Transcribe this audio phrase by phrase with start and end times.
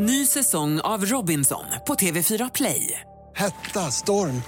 [0.00, 3.00] Ny säsong av Robinson på TV4 Play.
[3.36, 4.42] Hetta, storm,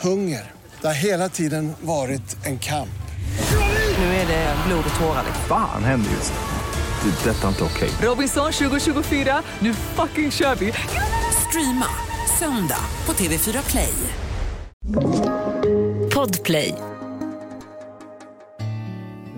[0.00, 0.50] hunger.
[0.80, 3.02] Det har hela tiden varit en kamp.
[3.98, 5.24] Nu är det blod och tårar.
[5.48, 7.10] Fan händer just nu.
[7.10, 7.30] Det.
[7.30, 7.90] är Detta är inte okej.
[8.02, 10.72] Robinson 2024, nu fucking kör vi!
[11.48, 11.86] Streama
[12.38, 13.94] söndag på TV4 Play.
[16.14, 16.74] Podplay.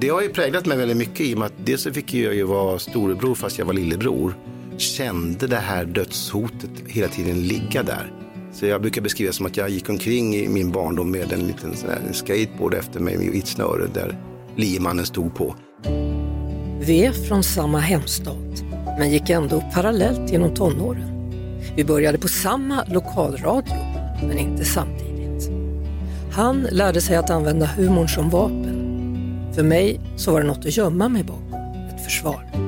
[0.01, 2.35] Det har ju präglat mig väldigt mycket i och med att dels så fick jag
[2.35, 4.37] ju vara storebror fast jag var lillebror.
[4.79, 8.13] Kände det här dödshotet hela tiden ligga där.
[8.53, 11.41] Så jag brukar beskriva det som att jag gick omkring i min barndom med en
[11.41, 14.19] liten sån här skateboard efter mig med vitt snöre där
[14.57, 15.55] liemannen stod på.
[16.81, 18.61] Vi är från samma hemstad,
[18.99, 21.31] men gick ändå parallellt genom tonåren.
[21.77, 23.75] Vi började på samma lokalradio,
[24.23, 25.51] men inte samtidigt.
[26.33, 28.81] Han lärde sig att använda humorn som vapen.
[29.55, 31.55] För mig så var det något att gömma mig bakom,
[31.95, 32.64] ett försvar.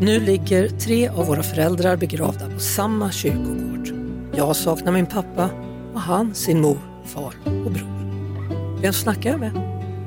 [0.00, 3.88] Nu ligger tre av våra föräldrar begravda på samma kyrkogård.
[4.36, 5.50] Jag saknar min pappa
[5.94, 8.02] och han sin mor, far och bror.
[8.82, 9.52] Vem snackar jag med?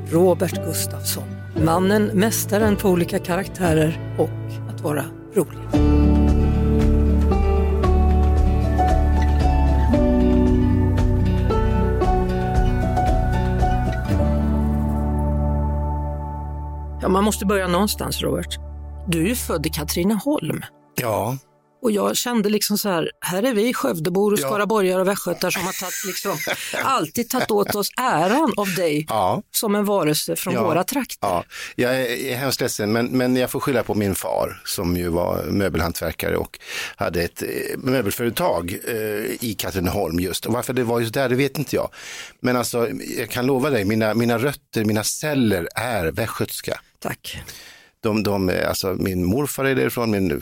[0.09, 1.23] Robert Gustafsson.
[1.63, 5.59] Mannen, mästaren på olika karaktärer och att vara rolig.
[17.01, 18.64] Ja, man måste börja någonstans, Robert.
[19.07, 20.61] Du är ju född i Katrineholm.
[20.95, 21.37] Ja,
[21.81, 24.47] Och jag kände liksom så här, här är vi Skövdebor och Ja.
[24.47, 26.37] skaraborgare och västgötar som har tagit liksom,
[26.83, 29.41] alltid tagit åt oss äran av dig ja.
[29.51, 30.63] som en varelse från Ja.
[30.63, 31.27] våra trakter.
[31.27, 31.43] Ja,
[31.75, 35.43] jag är, hemskt ledsen men, men jag får skylla på min far som ju var
[35.43, 36.59] möbelhantverkare och
[36.95, 37.47] hade ett eh,
[37.77, 38.95] möbelföretag eh,
[39.43, 40.45] i Katrineholm just.
[40.45, 41.89] Och varför det var just där det vet inte jag.
[42.39, 46.79] Men alltså jag kan lova dig, mina, mina rötter, mina celler är västgötska.
[46.99, 47.41] Tack.
[48.05, 50.37] De, de, eh, alltså min morfar är därifrån, min eh,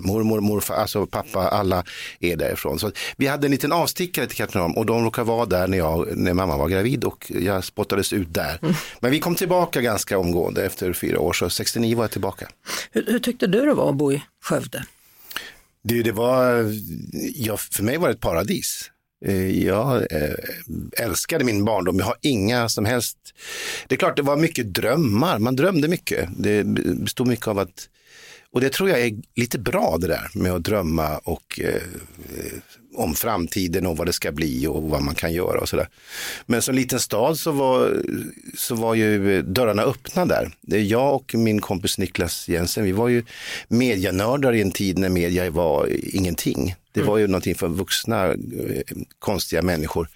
[0.00, 1.84] mormor, morfar, alltså pappa, alla
[2.20, 2.78] är därifrån.
[2.78, 6.16] Så vi hade en liten avstickare till Katrineholm och de råkade vara där när, jag,
[6.16, 8.58] när mamma var gravid och jag spottades ut där.
[9.00, 12.48] Men vi kom tillbaka ganska omgående efter fyra år, så 69 var jag tillbaka.
[12.92, 14.84] Hur, hur tyckte du det var att bo i Skövde?
[15.82, 16.72] Det, det var,
[17.34, 18.90] ja, för mig var det ett paradis.
[19.24, 23.16] Eh, jag eh, älskade min barndom, jag har inga som helst...
[23.88, 26.28] Det är klart det var mycket drömmar, man drömde mycket.
[26.36, 26.64] Det
[26.96, 27.88] bestod mycket av att...
[28.52, 31.82] Och det tror jag är lite bra det där med att drömma och eh,
[32.94, 35.88] om framtiden och vad det ska bli och vad man kan göra och sådär.
[36.46, 38.02] Men som liten stad så var,
[38.56, 40.50] så var ju dörrarna öppna där.
[40.76, 43.24] Jag och min kompis Niklas Jensen, vi var ju
[43.68, 46.74] medianördar i en tid när media var ingenting.
[46.92, 48.36] Det var ju någonting för vuxna eh,
[49.18, 50.08] konstiga människor.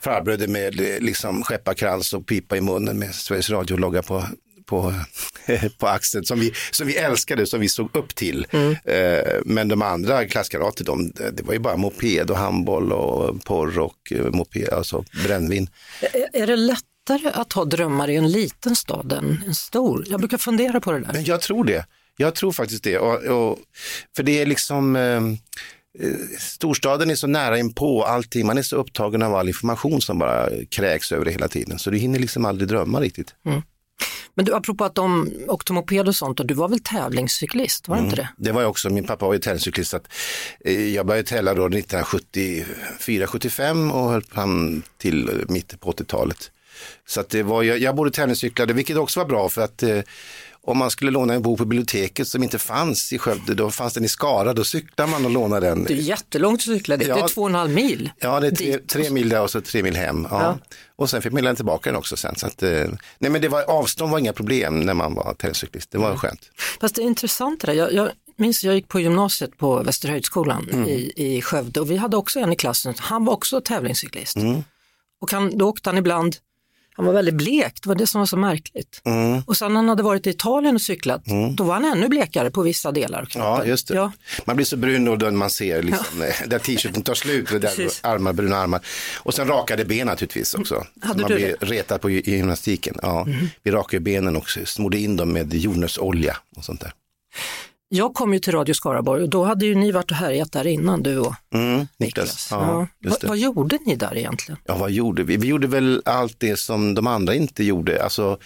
[0.00, 4.24] Farbröder med eh, liksom skepparkrans och pipa i munnen med Sveriges Radio-logga på
[4.68, 4.94] på,
[5.78, 8.46] på axeln som vi, som vi älskade, som vi såg upp till.
[8.84, 13.78] Eh, men de andra klasskamrater, de, det var ju bara moped och handboll och porr
[13.78, 15.70] och moped, alltså brännvin.
[16.00, 20.04] Är, är det lättare att ha drömmar i en liten stad än en stor?
[20.08, 21.12] Jag brukar fundera på det där.
[21.12, 21.86] Men jag tror det.
[22.16, 22.98] Jag tror faktiskt det.
[22.98, 23.58] Och, och,
[24.16, 24.96] för det är liksom,
[26.38, 28.46] storstaden är så nära inpå allting.
[28.46, 31.78] Man är så upptagen av all information som bara kräks över det hela tiden.
[31.78, 33.34] Så du hinner liksom aldrig drömma riktigt.
[34.34, 37.96] Men du, apropå att de åkte moped och sånt, och du var väl tävlingscyklist, var
[37.96, 38.28] det inte det?
[38.36, 39.94] Det var jag också, min pappa var ju tävlingscyklist.
[39.94, 40.08] att,
[40.64, 46.50] eh, Jag började tävla då 1974-75 och höll fram till eh, mitten på 80-talet.
[47.06, 49.98] Så att det var, jag, jag borde tävlingscyklade, vilket också var bra för att eh,
[50.68, 53.92] om man skulle låna en bok på biblioteket som inte fanns i Skövde, då fanns
[53.94, 55.84] den i Skara, då cyklade man och lånade den.
[55.84, 57.24] Det är jättelångt att cykla, det, det Ja.
[57.24, 58.10] är två och en halv mil.
[58.18, 60.26] Ja, det är tre, tre mil där och så tre mil hem.
[60.30, 60.42] Ja.
[60.42, 60.58] Ja.
[60.96, 62.36] Och sen fick man lämna tillbaka den också sen.
[62.36, 62.70] Så att, eh,
[63.18, 66.50] nej men det var, avstånd var inga problem när man var tävlingscyklist, det var skönt.
[66.80, 67.74] Fast det är intressant det där.
[67.74, 70.88] Jag, jag minns jag gick på gymnasiet på Västerhöjdskolan Mm.
[70.88, 74.36] i, i Skövde och vi hade också en i klassen, han var också tävlingscyklist.
[74.36, 74.62] Mm.
[75.20, 76.36] Och han, då åkte han ibland,
[76.98, 79.02] han var väldigt blek, det var det som var så märkligt.
[79.04, 79.42] Mm.
[79.46, 81.22] Och sen när han hade varit i Italien och cyklat,
[81.54, 83.94] då var han ännu blekare på vissa delar Ja, just det.
[83.94, 84.12] Ja.
[84.44, 87.88] Man blir så brun då man ser liksom, eh, där t-shirten tar slut, och där
[88.02, 88.80] armar, bruna armar.
[89.16, 90.86] Och sen rakade ben naturligtvis också.
[91.00, 92.94] Hade man du blir retad på gymnastiken.
[93.02, 93.26] Ja.
[93.62, 96.92] Vi rakade benen och smorde in dem med jordnötsolja och sånt där.
[97.90, 100.66] Jag kom ju till Radio Skaraborg och då hade ju ni varit och härjat där
[100.66, 102.48] innan du och Mm, Niklas.
[102.50, 103.26] Ja, Vad, det.
[103.26, 104.60] vad gjorde ni där egentligen?
[104.64, 105.36] Ja, vad gjorde vi?
[105.36, 108.04] Vi gjorde väl allt det som de andra inte gjorde.
[108.04, 108.38] Alltså,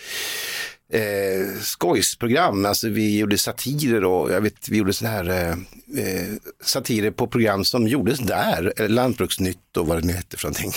[0.92, 2.66] eh, skojsprogram.
[2.66, 5.50] Alltså vi gjorde satirer och jag vet, vi gjorde sådana här eh,
[6.04, 6.28] eh,
[6.64, 10.72] satirer på program som gjordes där, eh, Lantbruksnytt och vad det nu hette för någonting.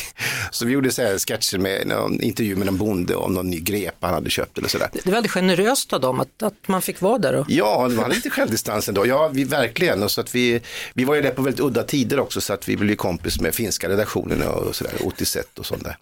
[0.51, 3.59] Så vi gjorde så här sketcher med någon intervju med en bonde om någon ny
[3.59, 4.89] grepa han hade köpt eller sådär.
[4.93, 7.35] Det är väldigt generöst av dem att, att man fick vara där.
[7.35, 7.45] Och...
[7.49, 9.07] Ja, det var lite självdistans ändå.
[9.07, 10.03] Ja, vi verkligen.
[10.03, 10.61] Och så att vi,
[10.93, 13.55] vi var ju där på väldigt udda tider också så att vi blev kompis med
[13.55, 15.97] finska redaktionen och sådär, Otiset och sånt där.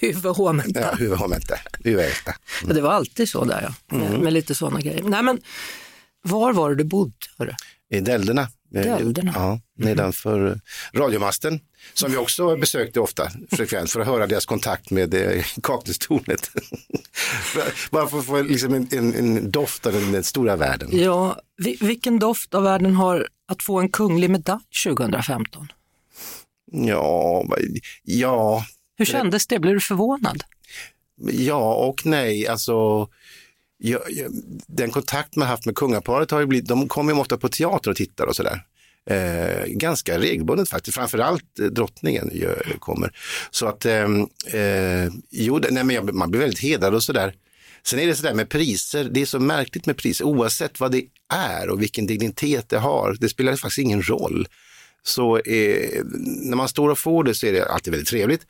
[0.00, 0.80] Huvudhåmenta.
[0.80, 1.58] Ja, huvudhåmenta.
[1.84, 2.34] Huvudäkta.
[2.66, 5.02] Ja, det var alltid så där ja, med, med lite sådana grejer.
[5.02, 5.40] Nej men,
[6.22, 7.12] var var du bodde?
[7.38, 7.52] Hörru?
[7.90, 8.48] I Dälderna.
[8.70, 9.32] Dälderna?
[9.34, 10.60] Ja, nedanför
[10.94, 11.60] radiomasten.
[11.94, 16.50] Som vi också besökte ofta frekvent för att höra deras kontakt med eh, Kaknästornet.
[17.90, 20.88] Bara för att få liksom en, en, en doft av den, den stora världen.
[20.92, 25.72] Ja, vi, vilken doft av världen har att få en kunglig medalj 2015?
[26.72, 27.44] Ja,
[28.02, 28.64] ja,
[28.96, 29.58] Hur kändes det?
[29.58, 30.44] Blev du förvånad?
[31.32, 32.46] ja och nej.
[32.46, 33.08] Alltså,
[33.78, 34.30] jag, jag,
[34.66, 37.90] den kontakt man haft med kungaparet har ju blivit, de kommer ju ofta på teater
[37.90, 38.62] och tittar och sådär.
[39.10, 43.12] Eh, ganska regelbundet faktiskt, framförallt eh, drottningen gör, kommer.
[43.50, 44.04] Så att, eh,
[44.46, 47.34] eh, jo, nej, men jag, man blir väldigt hedrad och sådär.
[47.82, 51.04] Sen är det sådär med priser, det är så märkligt med priser, oavsett vad det
[51.32, 54.48] är och vilken dignitet det har, det spelar faktiskt ingen roll.
[55.02, 56.04] Så eh,
[56.42, 58.46] när man står och får det så är det alltid väldigt trevligt.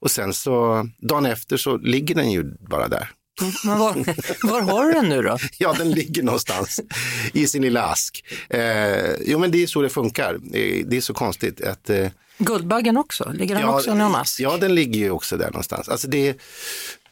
[0.00, 3.10] Och sen så dagen efter så ligger den ju bara där.
[3.64, 3.94] Men var,
[4.42, 5.38] var har du den nu då?
[5.58, 6.80] Ja, den ligger någonstans
[7.32, 8.24] i sin lilla ask.
[8.50, 10.38] Eh, jo, men det är så det funkar.
[10.84, 11.90] Det är så konstigt att...
[11.90, 12.08] Eh,
[12.38, 14.40] Guldbaggen också, ligger den också i någon ask?
[14.40, 15.88] Ja, den ligger ju också där någonstans.
[15.88, 16.40] Alltså det,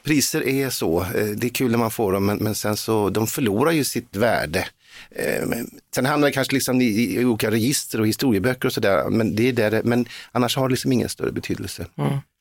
[0.03, 3.11] priser är så, eh, det är kul när man får dem, men, men sen så,
[3.11, 4.69] de förlorar ju sitt värde.
[5.11, 5.49] Eh,
[5.95, 9.49] Sen hamnar det kanske liksom i, i olika register och historieböcker och sådär, men, det
[9.49, 11.87] är där men annars har det liksom ingen större betydelse.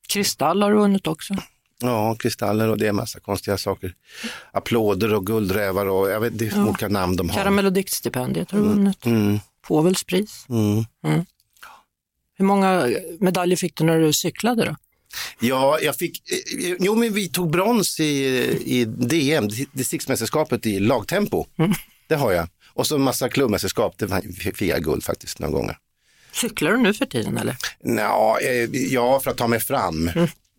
[0.07, 1.33] Kristall har du vunnit också.
[1.79, 3.93] Ja, kristaller och det är massa konstiga saker.
[4.51, 7.35] Applåder och guldrävar och jag vet inte hur olika namn de har.
[7.37, 9.05] Karamell och diktstipendiet har du vunnit.
[9.05, 9.39] Mm.
[9.61, 10.45] Påvels pris.
[10.49, 10.85] Mm.
[12.37, 12.89] Hur många
[13.19, 14.75] medaljer fick du när du cyklade då?
[15.39, 18.05] Ja, jag fick, eh, jo men vi tog brons i,
[18.65, 21.45] i DM, distriktsmästerskapet i lagtempo.
[22.07, 22.47] Det har jag.
[22.73, 25.77] Och så massa klubbmästerskap, det var- fick jag guld faktiskt några gånger.
[26.41, 27.55] Cyklar du nu för tiden eller?
[27.83, 30.07] Nå, eh, ja, för att ta mig fram.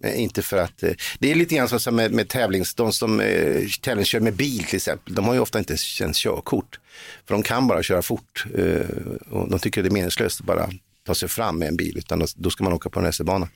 [0.05, 2.93] Eh, Inte för att, eh, det är lite grann som- som med, med tävlings, de
[2.93, 6.81] som eh, tävlingskör med bil till exempel, de har ju ofta inte ens körkort.
[7.27, 8.87] För de kan bara köra fort eh,
[9.31, 10.71] och de tycker det är meningslöst att bara
[11.07, 13.49] ta sig fram med en bil, utan då, då ska man åka på en racerbana.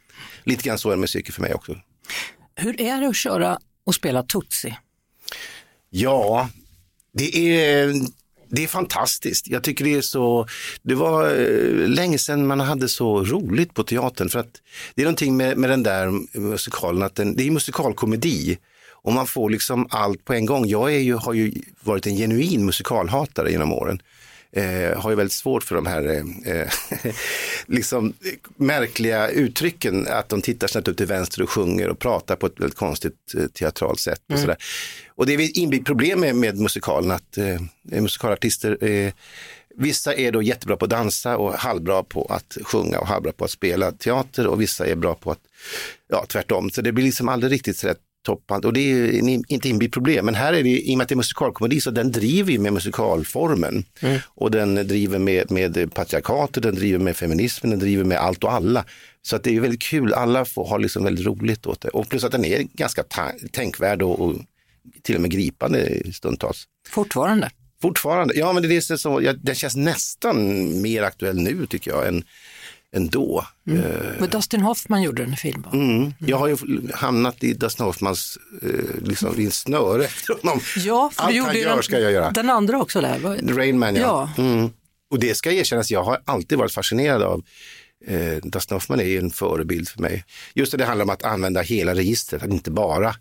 [0.44, 1.76] Lite grann så är det med cykel för mig också.
[2.54, 4.74] Hur är det att köra och spela Tutsi?
[5.90, 6.48] Ja,
[7.14, 7.94] det är,
[8.54, 9.48] det är fantastiskt.
[9.48, 10.46] Jag tycker det är så,
[10.82, 14.60] det var eh, länge sedan man hade så roligt på teatern för att
[14.94, 18.58] det är någonting med, med den där musikalen, att den, det är musikalkomedi
[19.02, 20.66] och man får liksom allt på en gång.
[20.66, 24.02] Jag är ju, har ju varit en genuin musikalhatare genom åren.
[24.56, 26.72] Eh, har ju väldigt svårt för de här eh, eh,
[27.66, 28.14] liksom,
[28.56, 32.60] märkliga uttrycken, att de tittar snett upp till vänster och sjunger och pratar på ett
[32.60, 34.22] väldigt konstigt eh, teatralt sätt.
[34.32, 34.56] Och, sådär.
[35.08, 38.78] och det är ett inbyggt problem med, med musikalen, att eh, musikalartister,
[39.76, 43.44] vissa är då jättebra på att dansa och halvbra på att sjunga och halvbra på
[43.44, 45.40] att spela teater och vissa är bra på att,
[46.08, 49.94] ja tvärtom, så det blir liksom aldrig riktigt rätt toppad och det är inte inbyggt
[49.94, 50.26] problem.
[50.26, 52.58] Men här är det, i och med att det är musikalkomedi, så den driver ju
[52.58, 53.84] med musikalformen.
[54.24, 58.52] Och den driver med, med patriarkatet, den driver med feminismen, den driver med allt och
[58.52, 58.84] alla.
[59.22, 61.88] Så att det är väldigt kul, alla får ha liksom väldigt roligt åt det.
[61.88, 63.04] Och plus att den är ganska
[63.52, 64.34] tänkvärd och, och
[65.02, 66.64] till och med gripande stundtals.
[66.88, 67.50] Fortfarande?
[67.82, 70.36] Fortfarande, ja men det är så, ja, den känns nästan
[70.82, 72.24] mer aktuell nu tycker jag än,
[72.96, 73.46] än då.
[74.20, 75.70] Eh, Dustin Hoffman gjorde den i film va?
[75.72, 76.14] Mm.
[76.18, 76.56] Jag har ju
[76.94, 78.68] hamnat i Dustin Hoffmans eh,
[79.02, 80.60] liksom, i snöre efter honom.
[80.76, 82.30] Ja, för Allt du gjorde han gör den, ska jag göra.
[82.30, 83.54] den andra också där.
[83.56, 84.30] Rain Man, ja.
[84.36, 84.42] Ja.
[84.42, 84.70] Mm.
[85.10, 87.42] Och det ska erkännas, jag har alltid varit fascinerad av
[88.06, 90.24] eh, Dustin Hoffman är ju en förebild för mig.
[90.54, 93.14] Just det, det handlar om att använda hela registret, att inte bara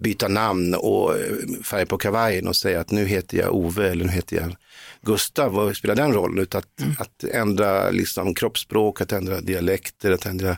[0.00, 4.04] byta namn och eh, färg på kavajen och säga att nu heter jag Ove eller
[4.04, 4.56] nu heter jag
[5.02, 5.52] Gustav.
[5.52, 6.38] Vad spelar den rollen?
[6.38, 6.94] Utan att, Mm.
[6.98, 10.56] att ändra liksom, kroppsspråk, att ändra dialekter, att ändra,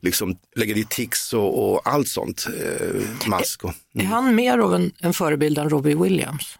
[0.00, 2.46] liksom, lägga dit tics och, och allt sånt.
[2.60, 6.58] Eh, mask och, Är han mer av en, en förebild än Robbie Williams?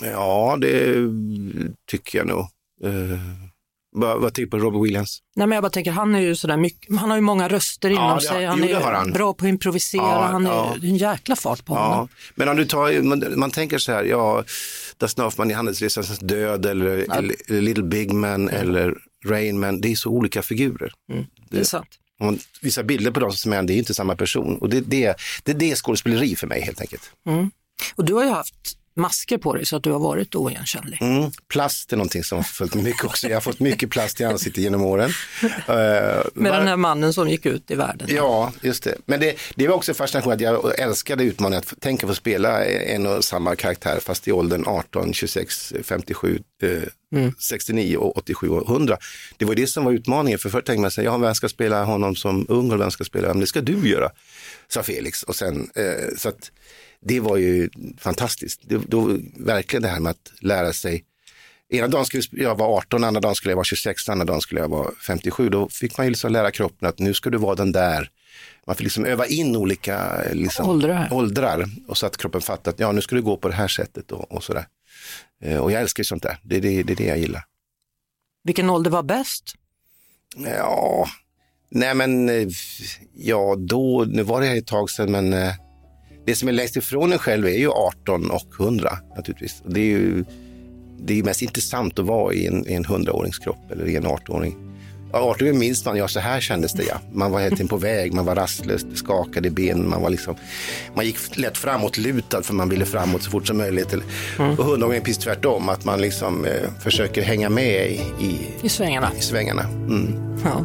[0.00, 0.94] Ja, det
[1.90, 2.46] tycker jag nog.
[2.84, 3.18] Eh,
[3.96, 5.18] vad, vad tycker du på Robert Williams?
[5.36, 7.90] Nej, men jag bara tänker, han är ju sådär mycket, han har ju många röster
[7.90, 9.12] inom det- sig, jo, han det är han.
[9.12, 10.76] bra på att improvisera, Ja, han är ja.
[10.80, 11.90] det en jäkla fart på honom.
[11.92, 14.44] Ja, men om du tar, man, man tänker så här, ja,
[14.98, 16.88] Dustin Hoffman i Handelsresans död eller,
[17.18, 18.94] eller Little Big Man eller
[19.26, 20.92] Rain Man, det är så olika figurer.
[21.50, 21.88] Det är sant.
[22.20, 24.58] Om man visar bilder på dem som är, det är inte samma person.
[24.58, 27.10] Och det, det, det är det skådespeleri för mig helt enkelt.
[27.94, 28.54] Och du har ju haft
[28.96, 31.02] masker på dig så att du har varit oigenkännlig.
[31.02, 31.30] Mm.
[31.48, 33.28] Plast är någonting som har följt mig mycket också.
[33.28, 35.10] Jag har fått mycket plast i ansiktet genom åren.
[35.42, 35.46] Uh,
[36.34, 38.08] Med den här mannen som gick ut i världen.
[38.10, 38.94] Ja, just det.
[39.04, 43.06] Men det, det var också fascination att jag älskade utmaningen att tänka få spela en
[43.06, 46.70] och samma karaktär fast i åldern 18, 26, 57, eh,
[47.18, 47.32] mm.
[47.38, 48.98] 69, och 87 och 100.
[49.36, 51.84] Det var det som var utmaningen för förr tänkte man sig, ja, vem ska spela
[51.84, 54.10] honom som ung och vem ska spela, men det ska du göra,
[54.68, 55.22] sa Felix.
[55.22, 56.50] Och sen, eh, så att,
[57.00, 58.60] det var ju fantastiskt.
[58.62, 61.04] Det, då, verkligen det här med att lära sig.
[61.68, 64.60] Ena dagen skulle jag vara 18, andra dagen skulle jag vara 26, andra dagen skulle
[64.60, 65.48] jag vara 57.
[65.48, 68.10] Då fick man ju liksom lära kroppen att nu ska du vara den där.
[68.66, 71.08] Man fick liksom öva in olika liksom, åldrar.
[71.12, 73.68] åldrar och så att kroppen fattar att ja, nu ska du gå på det här
[73.68, 74.66] sättet och, och sådär.
[75.42, 76.38] Eh, och jag älskar sånt där.
[76.42, 77.44] Det är det, det, det jag gillar.
[78.44, 79.54] Vilken ålder var bäst?
[80.36, 81.08] Ja,
[81.70, 82.48] nej men eh,
[83.14, 85.52] ja då, nu var det ett tag sedan men eh,
[86.26, 89.62] det som är längst ifrån en själv är ju 18 och 100 naturligtvis.
[89.66, 90.24] Det är ju
[90.98, 94.06] det är mest intressant att vara i en, i en 100-årings kropp eller i en
[94.06, 94.56] 18-åring.
[95.12, 97.00] Ja, 18 minns man, ja så här kändes det ja.
[97.12, 100.36] Man var helt på väg, man var rastlös, det skakade i benen, man var liksom,
[100.94, 103.94] man gick lätt framåtlutad för man ville framåt så fort som möjligt.
[104.38, 104.58] Mm.
[104.58, 108.68] Och 100 är precis tvärtom, att man liksom eh, försöker hänga med i, i, I
[108.68, 109.10] svängarna.
[109.18, 109.62] I svängarna.
[109.62, 110.14] Mm.
[110.44, 110.64] Ja.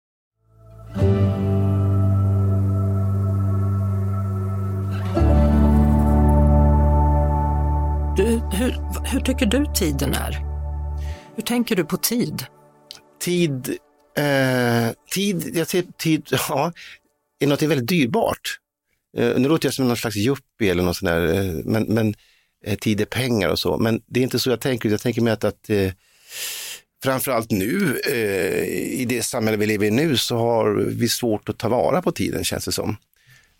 [8.21, 8.75] Du, hur,
[9.05, 10.31] hur tycker du tiden är?
[11.35, 12.45] Hur tänker du på tid?
[13.21, 13.77] Tid,
[14.17, 16.73] eh, tid, jag ser tid, ja,
[17.39, 18.59] är något väldigt dyrbart.
[19.17, 22.13] Eh, nu låter jag som någon slags yuppie eller något sånt där, eh, men, men
[22.65, 23.77] eh, tid är pengar och så.
[23.77, 25.91] Men det är inte så jag tänker, jag tänker mer att, att eh,
[27.03, 28.63] framförallt nu, eh,
[29.01, 32.11] i det samhälle vi lever i nu, så har vi svårt att ta vara på
[32.11, 32.97] tiden känns det som.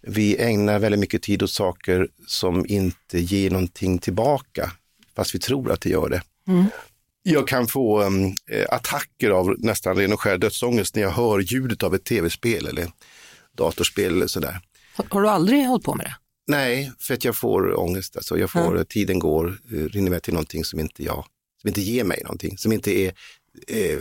[0.01, 4.71] Vi ägnar väldigt mycket tid åt saker som inte ger någonting tillbaka,
[5.15, 6.21] fast vi tror att det gör det.
[6.47, 6.65] Mm.
[7.23, 8.35] Jag kan få um,
[8.69, 12.87] attacker av nästan ren och skär dödsångest när jag hör ljudet av ett tv-spel eller
[13.57, 14.59] datorspel eller sådär.
[14.95, 16.15] Har, har du aldrig hållit på med det?
[16.47, 18.15] Nej, för att jag får ångest.
[18.17, 18.85] Alltså jag får, mm.
[18.85, 21.25] Tiden går, eh, rinner med till någonting som inte jag,
[21.61, 23.13] som inte ger mig någonting, som inte är
[23.67, 23.99] eh,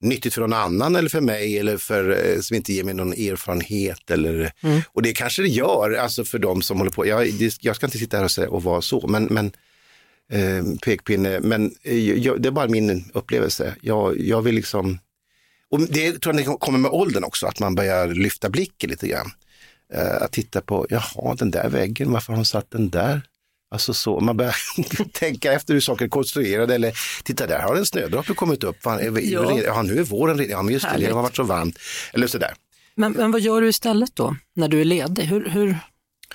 [0.00, 3.12] nyttigt för någon annan eller för mig eller för, eh, som inte ger mig någon
[3.12, 4.10] erfarenhet.
[4.10, 4.80] Eller, mm.
[4.92, 7.06] Och det kanske det gör, alltså för de som håller på.
[7.06, 9.52] Jag, det, jag ska inte sitta här och, säga, och vara så, men, men
[10.32, 13.74] eh, pekpinne, men eh, jag, det är bara min upplevelse.
[13.80, 14.98] Jag, jag vill liksom,
[15.70, 19.08] och det tror jag det kommer med åldern också, att man börjar lyfta blicken lite
[19.08, 19.30] grann.
[19.94, 23.22] Eh, att titta på, jaha, den där väggen, varför har hon satt den där?
[23.70, 24.56] Alltså så, man börjar
[25.12, 29.00] tänka efter hur saker är konstruerade eller titta där har en snödroppe kommit upp, Fan,
[29.00, 29.60] är, ja.
[29.64, 31.78] ja nu är våren redan, ja men just det, det har varit så varmt.
[32.12, 32.54] Eller sådär.
[32.94, 35.22] Men, men vad gör du istället då när du är ledig?
[35.22, 35.78] Hur, hur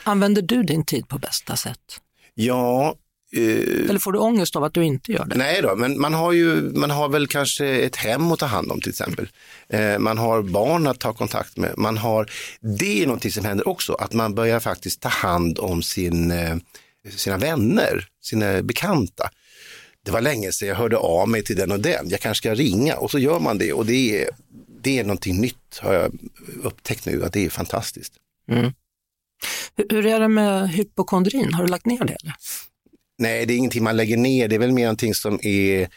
[0.03, 1.99] använder du din tid på bästa sätt?
[2.33, 2.95] Ja,
[3.37, 5.35] Uh, Eller får du ångest av att du inte gör det?
[5.35, 8.71] Nej då, men man har ju, man har väl kanske ett hem att ta hand
[8.71, 9.27] om till exempel.
[9.73, 11.73] Uh, man har barn att ta kontakt med.
[11.77, 12.29] Man har,
[12.61, 16.55] det är någonting som händer också, att man börjar faktiskt ta hand om sin uh,
[17.09, 19.29] sina vänner, sina bekanta.
[20.05, 22.55] Det var länge sedan jag hörde av mig till den och den, jag kanske ska
[22.55, 24.29] ringa och så gör man det och det är,
[24.83, 26.11] det är någonting nytt har jag
[26.63, 28.13] upptäckt nu, att det är fantastiskt.
[28.51, 28.73] Mm.
[29.89, 32.17] Hur är det med hypokondrin, har du lagt ner det?
[32.23, 32.33] Eller?
[33.17, 35.87] Nej, det är ingenting man lägger ner, det är väl mer någonting som är,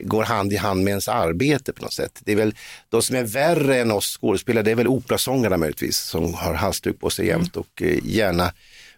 [0.00, 2.20] går hand i hand med ens arbete på något sätt.
[2.24, 2.54] Det är väl
[2.88, 7.00] de som är värre än oss skådespelare, det är väl operasångarna möjligtvis som har halsduk
[7.00, 7.64] på sig jämt mm.
[7.66, 8.52] och eh, gärna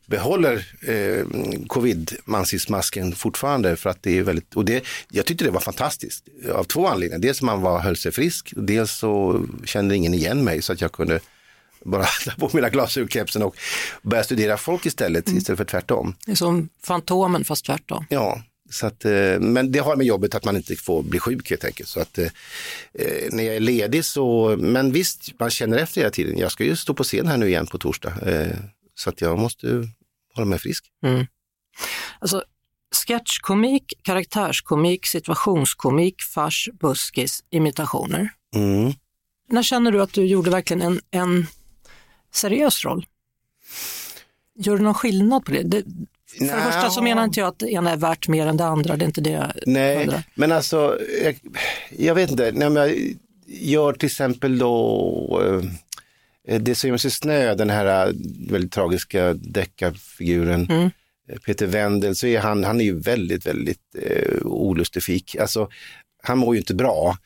[0.07, 1.25] behåller eh,
[1.67, 6.65] covid-mansiktsmasken fortfarande för att det är väldigt, och det, jag tyckte det var fantastiskt av
[6.65, 7.19] två anledningar.
[7.19, 10.93] Dels man var, höll sig frisk, dels så kände ingen igen mig så att jag
[10.93, 11.21] kunde
[11.85, 13.57] bara ta på mina glasögonkepsen och
[14.03, 15.39] börja studera folk istället, mm.
[15.39, 16.15] istället för tvärtom.
[16.27, 18.05] Det är som Fantomen fast tvärtom.
[18.09, 21.51] Ja, Så att, eh, men det har med jobbet att man inte får bli sjuk
[21.51, 21.89] helt enkelt.
[21.89, 22.29] Så att, eh,
[22.95, 26.39] eh, när jag är ledig så, men visst, man känner efter hela tiden.
[26.39, 28.15] Jag ska ju stå på scen här nu igen på torsdag.
[28.27, 28.57] Eh,
[28.99, 29.89] så att jag måste
[30.35, 30.85] hålla mig frisk.
[31.03, 31.27] Mm.
[32.19, 32.45] Alltså,
[32.95, 38.29] sketchkomik, karaktärskomik, situationskomik, fars, buskis, imitationer.
[38.55, 38.93] Mm.
[39.49, 41.47] När känner du att du gjorde verkligen en, en
[42.33, 43.07] seriös roll?
[44.59, 45.63] Gör du någon skillnad på det?
[45.63, 45.83] det
[46.31, 46.63] för det Nja.
[46.63, 49.05] första så menar inte jag att det ena är värt mer än det andra, det
[49.05, 50.23] är inte det jag Nej, undrar.
[50.35, 51.39] men alltså, jag,
[51.91, 55.71] jag vet inte, när jag gör till exempel då eh,
[56.61, 58.13] Det som i snö, den här eh,
[58.51, 60.91] väldigt tragiska deckarfiguren Mm.
[61.29, 65.37] eh, Peter Wendel, så är han, han är ju väldigt, väldigt eh, olustifik.
[65.37, 65.69] Alltså,
[66.23, 67.17] han mår ju inte bra.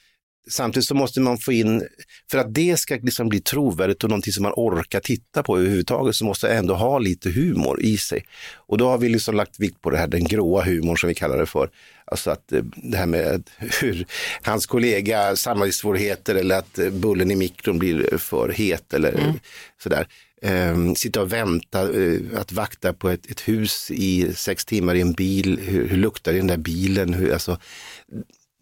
[0.48, 1.88] Samtidigt så måste man få in,
[2.30, 6.16] för att det ska liksom bli trovärdigt och någonting som man orkar titta på överhuvudtaget
[6.16, 8.24] så måste jag ändå ha lite humor i sig.
[8.54, 11.14] Och då har vi liksom lagt vikt på det här, den gråa humorn som vi
[11.14, 11.70] kallar det för.
[12.04, 14.06] Alltså att eh, det här med hur
[14.42, 19.34] hans kollega samarbetssvårigheter eller att eh, bullen i mikron blir för het eller
[19.82, 20.06] sådär.
[20.42, 25.00] Um, sitta och vänta, eh, att vakta på ett, ett hus i sex timmar i
[25.00, 27.14] en bil, hur, hur luktar det i den där bilen?
[27.14, 27.58] Hur, alltså,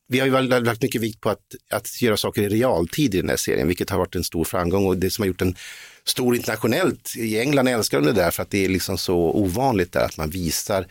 [0.08, 3.20] vi har ju väl lagt mycket vikt på att, att göra saker i realtid i
[3.20, 5.56] den här serien, vilket har varit en stor framgång och det som har gjort den
[6.04, 7.14] stor internationellt.
[7.16, 10.16] I England älskar de det där för att det är liksom så ovanligt där att
[10.16, 10.86] man visar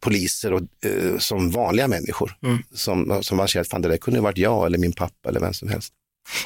[0.00, 2.36] poliser och, eh, som vanliga människor.
[2.74, 5.28] Som, som man känner att fan, det där kunde ha varit jag eller min pappa
[5.28, 5.92] eller vem som helst.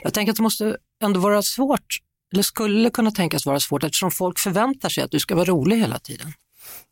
[0.02, 1.99] Jag tänker att det måste ändå vara svårt,
[2.33, 5.76] eller skulle kunna tänkas vara svårt eftersom folk förväntar sig att du ska vara rolig
[5.76, 6.33] hela tiden.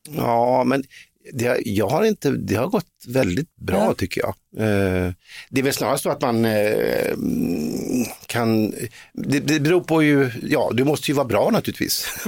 [0.08, 0.84] Ja, men
[1.32, 3.94] det, jag har inte, det har gått väldigt bra Ja.
[3.94, 4.34] tycker jag.
[4.56, 5.12] Eh,
[5.50, 8.70] det är väl snarast så att man eh, mm, kan,
[9.12, 12.08] det, det beror på ju, ja du måste ju vara bra naturligtvis.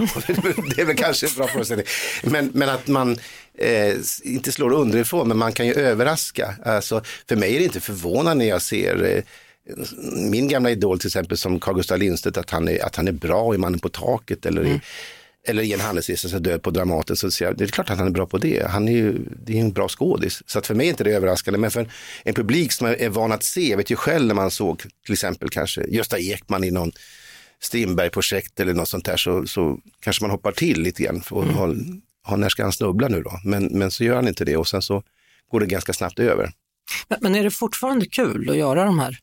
[0.77, 1.87] det är väl kanske en bra föreställning.
[2.23, 3.19] Men, men att man
[3.59, 6.55] eh, inte slår underifrån, men man kan ju överraska.
[6.65, 9.23] Alltså, för mig är det inte förvånande när jag ser
[10.31, 13.13] min gamla idol till exempel som Carl Gustaf Lindstedt, att han är, att han är
[13.13, 14.81] bra i Mannen på taket eller i
[15.47, 18.07] eller i en handelsresa så död på Dramaten så jag, det är klart att han
[18.07, 18.67] är bra på det.
[18.71, 20.43] Han är ju, det är en bra skådis.
[20.47, 21.91] Så att för mig är inte det överraskande, men för
[22.25, 25.13] en publik som är, van att se, jag vet ju själv när man såg till
[25.13, 26.93] exempel kanske Gösta Ekman i någon
[27.61, 31.23] Strindberg-projekt eller något sånt där så, så kanske man hoppar till lite grann.
[31.23, 31.75] För att ha,
[32.25, 33.41] ha, när ska han snubbla nu då?
[33.45, 35.03] Men, men så gör han inte det och sen så
[35.51, 36.53] går det ganska snabbt över.
[37.09, 39.19] Men, men är det fortfarande kul att göra de här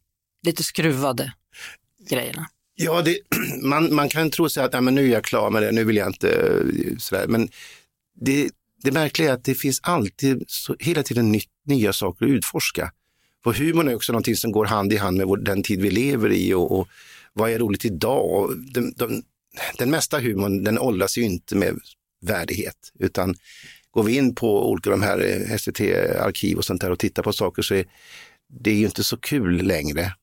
[0.45, 1.33] lite skruvade
[2.09, 2.47] grejerna?
[2.75, 3.17] Ja, det,
[3.61, 5.83] man, man kan tro sig att ja, men nu är jag klar med det, nu
[5.83, 7.27] vill jag inte eh, sådär.
[7.27, 7.49] Men
[8.21, 8.49] det,
[8.83, 12.91] det märkliga är att det finns alltid, så, hela tiden nytt, nya saker att utforska.
[13.43, 15.91] För humorn är också någonting som går hand i hand med vår, den tid vi
[15.91, 16.87] lever i och, och
[17.33, 18.31] vad är roligt idag.
[18.31, 19.23] Och den, den,
[19.77, 21.79] den mesta humorn den åldras ju inte med
[22.21, 23.35] värdighet, utan
[23.91, 27.33] går vi in på olika de här eh, SVT-arkiv och sånt där och tittar på
[27.33, 27.85] saker så är
[28.47, 30.13] det är ju inte så kul längre.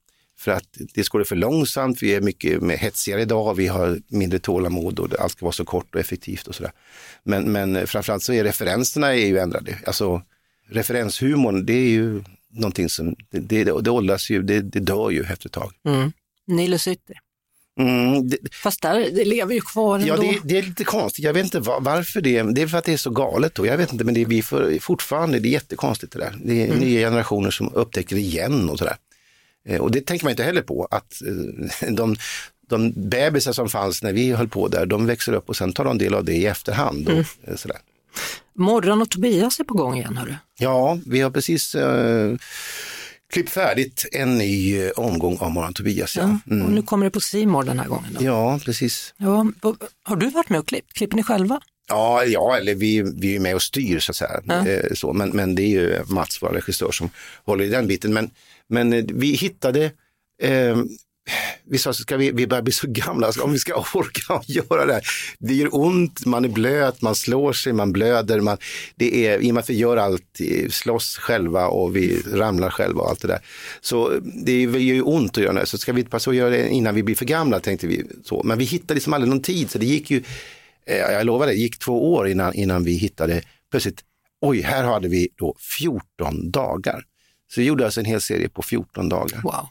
[0.41, 4.39] För att det går för långsamt, vi är mycket mer hetsigare idag, vi har mindre
[4.39, 6.73] tålamod och allt ska vara så kort och effektivt och sådär.
[7.23, 9.79] Men, men framförallt så är referenserna är ju ändrade.
[9.87, 10.23] Alltså
[10.69, 15.23] referenshumorn, det är ju någonting som, det, det, det åldras ju, det, det dör ju
[15.23, 15.73] efter ett tag.
[15.85, 16.13] Mm.
[16.47, 17.15] Nile City.
[17.81, 20.09] Mm, det, Fast där, det lever ju kvar ändå.
[20.09, 21.25] Ja, det, det är lite konstigt.
[21.25, 23.67] Jag vet inte var, varför det Det är för att det är så galet då.
[23.67, 26.39] Jag vet inte, men det är vi för, fortfarande, det är jättekonstigt det där.
[26.45, 28.97] Det är nya generationer som upptäcker det igen och sådär.
[29.69, 31.23] Eh, och det tänker man inte heller på, att
[31.83, 32.17] eh, de,
[32.69, 35.85] de bebisar som fanns när vi höll på där, de växer upp och sen tar
[35.85, 37.09] de del av det i efterhand.
[37.09, 37.79] Och, eh, sådär.
[38.55, 40.35] Morran och Tobias är på gång igen, hörru.
[40.59, 42.35] Ja, vi har precis eh,
[43.33, 46.17] klippt färdigt en ny eh, omgång av Morgon Tobias.
[46.17, 48.17] Ja, Och nu kommer det på Simor den här gången.
[48.19, 48.25] Då.
[48.25, 49.15] ja precis.
[49.17, 49.47] Ja,
[50.03, 50.93] har du varit med och klippt?
[50.93, 51.61] Klipper ni själva?
[51.91, 54.41] Ja, ja eller vi, vi är med och styr så att säga.
[54.45, 54.67] Ja.
[54.67, 57.11] Eh, så, men, men det är ju Mats, vår regissör, som
[57.45, 58.13] håller i den biten.
[58.13, 58.31] Men,
[58.69, 59.85] men eh, vi hittade,
[60.43, 60.77] eh,
[61.71, 64.87] vi sa ska vi, vi börjar bli så gamla, så om vi ska orka göra
[64.87, 65.03] det här.
[65.39, 68.41] Det gör ont, man är blöt, man slår sig, man blöder.
[68.41, 68.57] Man,
[68.95, 72.71] det är, I och med att vi gör allt, eh, slåss själva och vi ramlar
[72.71, 73.41] själva och allt det där.
[73.81, 75.67] Så det gör ju ont att göra det.
[75.67, 78.05] Så ska vi passa att göra det innan vi blir för gamla, tänkte vi.
[78.25, 78.43] Så.
[78.45, 80.23] Men vi hittade liksom aldrig någon tid, så det gick ju
[80.87, 84.01] jag lovar det, gick två år innan, innan vi hittade plötsligt,
[84.41, 87.05] oj, här hade vi då 14 dagar.
[87.53, 89.41] Så vi gjorde alltså en hel serie på 14 dagar.
[89.43, 89.69] Wow.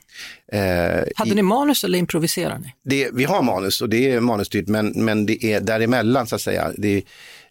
[0.51, 2.73] Eh, Hade ni manus eller improviserar ni?
[2.83, 6.41] det, vi har manus och det är manusstyrt, men, men det är däremellan så att
[6.41, 6.71] säga.
[6.77, 7.03] Det,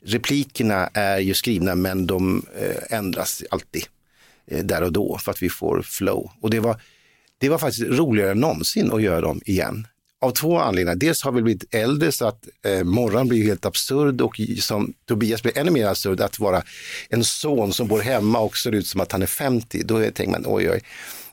[0.02, 3.84] replikerna är ju skrivna men de eh, ändras alltid
[4.46, 6.30] eh, där och då för att vi får flow.
[6.40, 6.80] Och det var,
[7.38, 9.86] det var faktiskt roligare än någonsin att göra dem igen.
[10.20, 10.96] Av två anledningar.
[10.96, 15.42] Dels har vi blivit äldre så att eh, morgon blir helt absurd och som Tobias
[15.42, 16.62] blir ännu mer absurd att vara
[17.08, 19.82] en son som bor hemma och ser ut som att han är 50.
[19.84, 20.80] Då tänker man oj oj.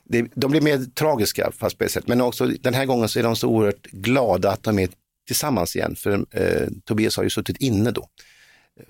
[0.04, 2.08] Det, de blir mer tragiska fast på ett sätt.
[2.08, 4.88] Men också den här gången så är de så oerhört glada att de är
[5.26, 5.96] tillsammans igen.
[5.96, 8.08] För eh, Tobias har ju suttit inne då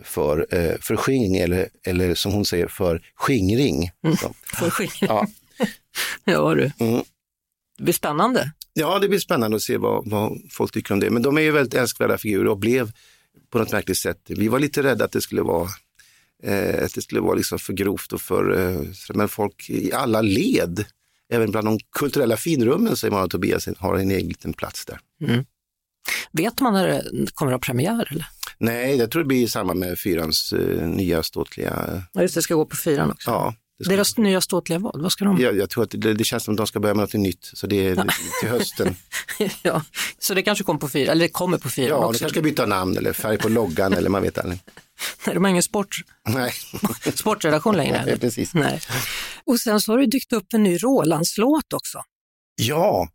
[0.03, 3.91] för eh, förskingring eller, eller som hon säger för skingring.
[4.21, 4.93] Så, För skit.
[5.01, 5.27] ja.
[6.25, 6.71] Ja du.
[6.79, 7.03] Mm.
[7.79, 8.53] Det blir spännande.
[8.79, 11.11] Ja, det blir spännande att se vad, vad folk tycker om det.
[11.11, 12.93] Men de är ju väldigt älskvärda figurer och blev
[13.51, 14.21] på något märkligt sätt.
[14.27, 15.69] Vi var lite rädda att det skulle vara,
[16.43, 18.81] eh, att det skulle vara liksom för grovt och för, eh,
[19.15, 20.85] men folk i alla led,
[21.33, 24.99] även bland de kulturella finrummen säger man att Tobias har en egen liten plats där.
[26.33, 28.09] Vet man när det kommer att ha premiär?
[28.11, 28.27] Eller?
[28.59, 32.43] Nej, jag tror det blir i samband med fyrans eh, nya ståtliga, Ja, just det,
[32.43, 33.31] ska gå på fyran också.
[33.31, 33.55] ja.
[33.83, 35.03] Ska, Deras nya ståtliga vad?
[35.03, 35.41] Vad ska de?
[35.41, 37.51] jag, jag tror att det, det känns som att de ska börja med något nytt,
[37.55, 37.95] så det är
[38.41, 38.97] till hösten.
[39.63, 39.83] Ja.
[40.19, 42.19] Så det kanske kommer på fyran, eller det kommer på fyran Ja, de också.
[42.19, 44.61] kanske ska byta namn eller färg på loggan eller man vet aldrig.
[45.27, 45.97] Nej, de har ingen sport,
[46.29, 46.53] Nej,
[47.15, 48.03] sportredaktion längre.
[48.07, 48.55] Nej, precis.
[48.55, 48.81] Nej.
[49.45, 52.03] Och sen så har det dykt upp en ny Rolandslåt också.
[52.57, 53.09] Ja,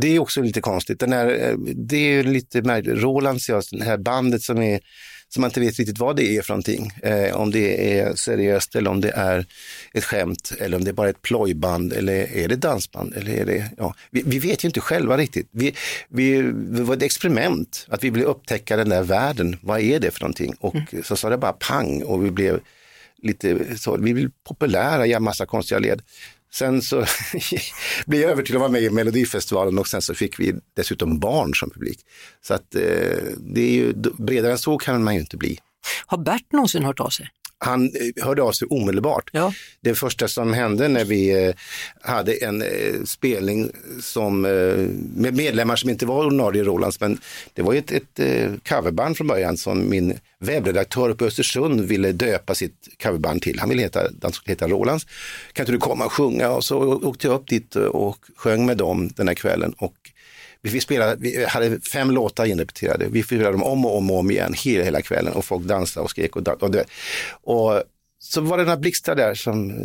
[0.00, 1.00] det är också lite konstigt.
[1.00, 1.56] Den här, eh,
[1.88, 3.02] det är lite märkligt.
[3.02, 4.80] Rolands, ja, det här bandet som, är,
[5.28, 6.92] som man inte vet riktigt vad det är för någonting.
[7.02, 9.46] Eh, om det är seriöst eller om det är
[9.92, 13.14] ett skämt eller om det är bara ett plojband eller är det dansband?
[13.14, 13.94] Eller är det, ja.
[14.10, 15.48] vi, vi vet ju inte själva riktigt.
[15.50, 15.74] Vi,
[16.08, 19.56] vi, det var ett experiment att vi ville upptäcka den där världen.
[19.60, 20.54] Vad är det för någonting?
[20.60, 22.60] Och så sa det bara pang och vi blev
[23.22, 26.02] lite så, vi blev populära i en massa konstiga led.
[26.52, 27.04] Sen så
[28.06, 31.18] blev jag över till att vara med i Melodifestivalen och sen så fick vi dessutom
[31.18, 32.00] barn som publik.
[32.40, 32.82] Så att eh,
[33.38, 35.58] det är ju, bredare än så kan man ju inte bli.
[36.06, 37.28] Har Bert någonsin hört av sig?
[37.58, 39.30] Han eh, hörde av sig omedelbart.
[39.32, 39.52] Ja.
[39.80, 41.54] Det första som hände när vi eh,
[42.00, 42.68] hade en eh,
[43.04, 44.40] spelning som,
[45.16, 47.18] med medlemmar som inte var ordinarie Rolands, men
[47.54, 48.20] det var ju ett, ett
[48.68, 53.58] coverband från början som min webbredaktör på Östersund ville döpa sitt coverband till.
[53.58, 55.06] Han ville heta, den skulle heta Rolands.
[55.52, 56.50] Kan inte du komma och sjunga?
[56.50, 59.74] Och så åkte jag upp dit och sjöng med dem den här kvällen.
[59.78, 59.94] Och
[60.62, 63.06] vi, fick spela, vi hade fem låtar inrepeterade.
[63.08, 65.64] Vi fick spela dem om och om och om igen hela, hela kvällen och folk
[65.66, 66.36] dansade och skrek.
[66.36, 66.84] Och, dan- och, det,
[67.42, 67.82] och
[68.20, 69.76] så var det några blixtar där som, eh,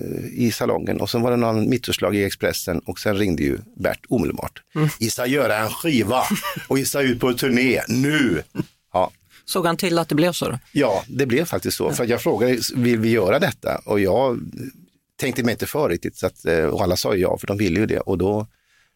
[0.44, 4.00] i salongen och sen var det någon mittuppslag i Expressen och sen ringde ju Bert
[4.10, 4.62] omedelbart.
[5.00, 6.24] Issa göra en skiva
[6.68, 8.44] och Issa ut på turné nu.
[8.94, 9.12] Ja,
[9.46, 10.50] Såg han till att det blev så?
[10.50, 10.60] Då?
[10.72, 11.92] Ja, det blev faktiskt så.
[11.92, 13.82] För att jag frågade, vill vi göra detta?
[13.86, 14.40] Och jag
[15.20, 16.18] tänkte mig inte för riktigt.
[16.18, 18.00] Så att, eh, och alla sa ja, för de ville ju det.
[18.00, 18.48] Och då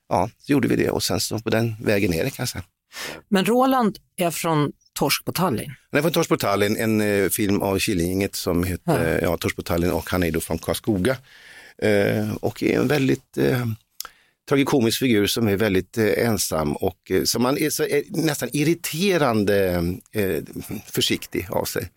[0.09, 2.63] ja, så gjorde vi det och sen så på den vägen är det kanske.
[3.29, 5.73] Men Roland är från Torsk på Tallinn.
[5.91, 9.37] Det var Torsk på Tallinn, en eh, film av Killinget som heter ja.
[9.37, 11.17] Torsk på Tallinn och han är då från Karlskoga.
[11.81, 13.65] Eh, och är en väldigt eh,
[14.49, 18.49] tragikomisk figur som är väldigt eh, ensam och eh, som man är så, eh, nästan
[18.53, 19.83] irriterande
[20.85, 21.89] försiktig av sig.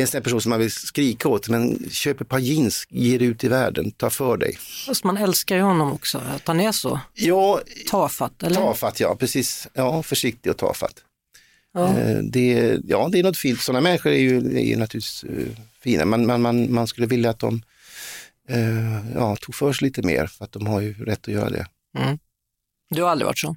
[0.00, 2.86] Det är en sån person som man vill skrika åt, men köp ett par jeans,
[2.88, 4.56] ge det ut i världen, ta för dig.
[4.86, 7.60] Fast man älskar ju honom också, att han är så Ja,
[7.90, 8.42] tafatt.
[8.42, 8.56] Eller?
[8.56, 9.68] tafatt ja, precis.
[9.74, 10.94] Ja, försiktig och tafatt.
[11.74, 11.98] Ja.
[11.98, 13.60] Eh, Det, ja, det är något fint.
[13.60, 15.46] Sådana människor är ju, är ju naturligtvis eh,
[15.80, 16.04] fina.
[16.04, 17.62] Man, man, man, man skulle vilja att de
[18.48, 21.50] eh, ja, tog för sig lite mer, för att de har ju rätt att göra
[21.50, 21.66] det.
[22.90, 23.56] Du har aldrig varit så?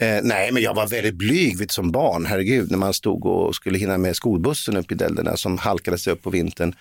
[0.00, 3.54] Eh, nej, men jag var väldigt blyg vid som barn, herregud, när man stod och
[3.54, 6.74] skulle hinna med skolbussen upp i Dälderna som halkade sig upp på vintern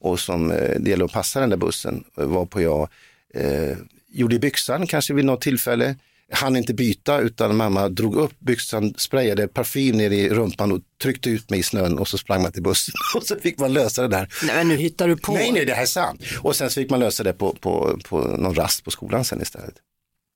[0.00, 2.88] och som eh, det gällde att passa den där bussen, eh, varpå jag
[3.34, 3.76] eh,
[4.08, 5.96] gjorde i byxan kanske vid något tillfälle.
[6.32, 11.30] Han inte byta utan mamma drog upp byxan, sprayade parfym ner i rumpan och tryckte
[11.30, 14.02] ut mig i snön och så sprang man till bussen och så fick man lösa
[14.02, 14.28] det där.
[14.42, 15.32] Nej men nu hittar du på.
[15.32, 16.22] Nej, nej, det här är sant.
[16.40, 19.42] Och sen så fick man lösa det på, på, på någon rast på skolan sen
[19.42, 19.74] istället.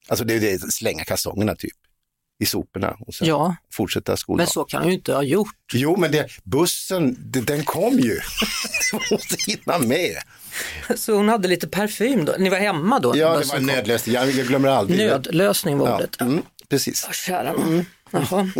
[0.09, 1.77] Alltså det är slänga kalsongerna typ
[2.41, 4.45] i soporna och sen Ja, fortsätta skoldagen.
[4.45, 5.49] men så kan du ju inte ha gjort.
[5.73, 8.21] Jo, men det, bussen, det, den kom ju.
[8.93, 10.17] Man måste hinna med.
[10.97, 12.35] Så hon hade lite parfym då?
[12.39, 13.17] Ni var hemma då?
[13.17, 13.67] Ja, det var kom.
[13.67, 14.15] nödlösning.
[14.15, 14.99] Jag, jag glömmer aldrig.
[14.99, 16.21] Nödlösning var Ja, ordet.
[16.21, 17.05] mm, precis.
[17.07, 17.85] Ja, kära nån.
[18.11, 18.51] Jaha.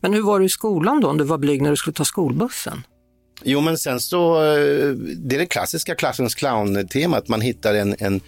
[0.00, 2.04] Men hur var du i skolan då om du var blyg när du skulle ta
[2.04, 2.82] skolbussen?
[3.44, 7.28] Jo, men sen så, eh, det är det klassiska klassens clown-temat.
[7.28, 8.20] Man hittar en, en,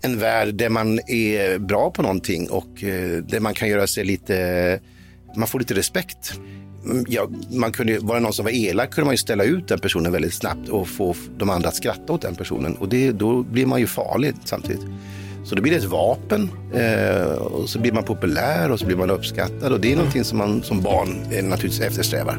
[0.00, 4.04] en värld där man är bra på någonting och eh, där man kan göra sig
[4.04, 4.80] lite,
[5.36, 6.32] man får lite respekt.
[6.84, 9.68] Mm, ja, man kunde, var det någon som var elak kunde man ju ställa ut
[9.68, 12.74] den personen väldigt snabbt och få de andra att skratta åt den personen.
[12.76, 14.82] Och det, då blir man ju farlig samtidigt.
[15.44, 18.96] Så då blir det ett vapen eh, och så blir man populär och så blir
[18.96, 22.38] man uppskattad och det är någonting som man som barn eh, naturligtvis eftersträvar.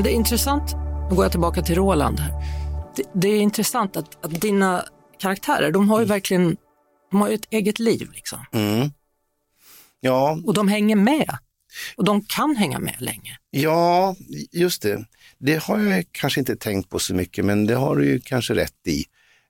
[0.00, 0.74] Men det är intressant,
[1.10, 2.32] nu går jag tillbaka till Roland här.
[2.96, 4.84] Det, det är intressant att, att dina
[5.18, 6.56] karaktärer, de har ju verkligen
[7.10, 8.10] de har ju ett eget liv.
[8.14, 8.38] Liksom.
[8.52, 8.90] Mm.
[10.00, 11.38] Ja, Och de hänger med.
[11.96, 13.38] Och de kan hänga med länge.
[13.50, 14.16] Ja,
[14.52, 15.04] just det.
[15.38, 18.54] Det har jag kanske inte tänkt på så mycket, men det har du ju kanske
[18.54, 19.04] rätt i.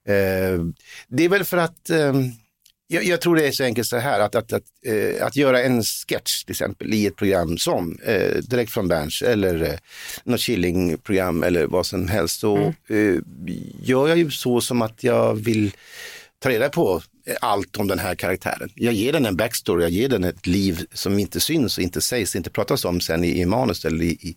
[0.07, 0.59] Eh,
[1.07, 2.13] det är väl för att eh,
[2.91, 5.63] jag, jag tror det är så enkelt så här att, att, att, eh, att göra
[5.63, 9.77] en sketch till exempel i ett program som eh, Direkt från Berns eller eh,
[10.23, 12.57] något Killing-program eller vad som helst så
[12.89, 13.15] eh,
[13.81, 15.71] gör jag ju så som att jag vill
[16.39, 17.01] ta reda på
[17.41, 18.69] allt om den här karaktären.
[18.75, 22.01] Jag ger den en backstory, jag ger den ett liv som inte syns och inte
[22.01, 24.35] sägs, inte pratas om sen i, i manus eller i, i,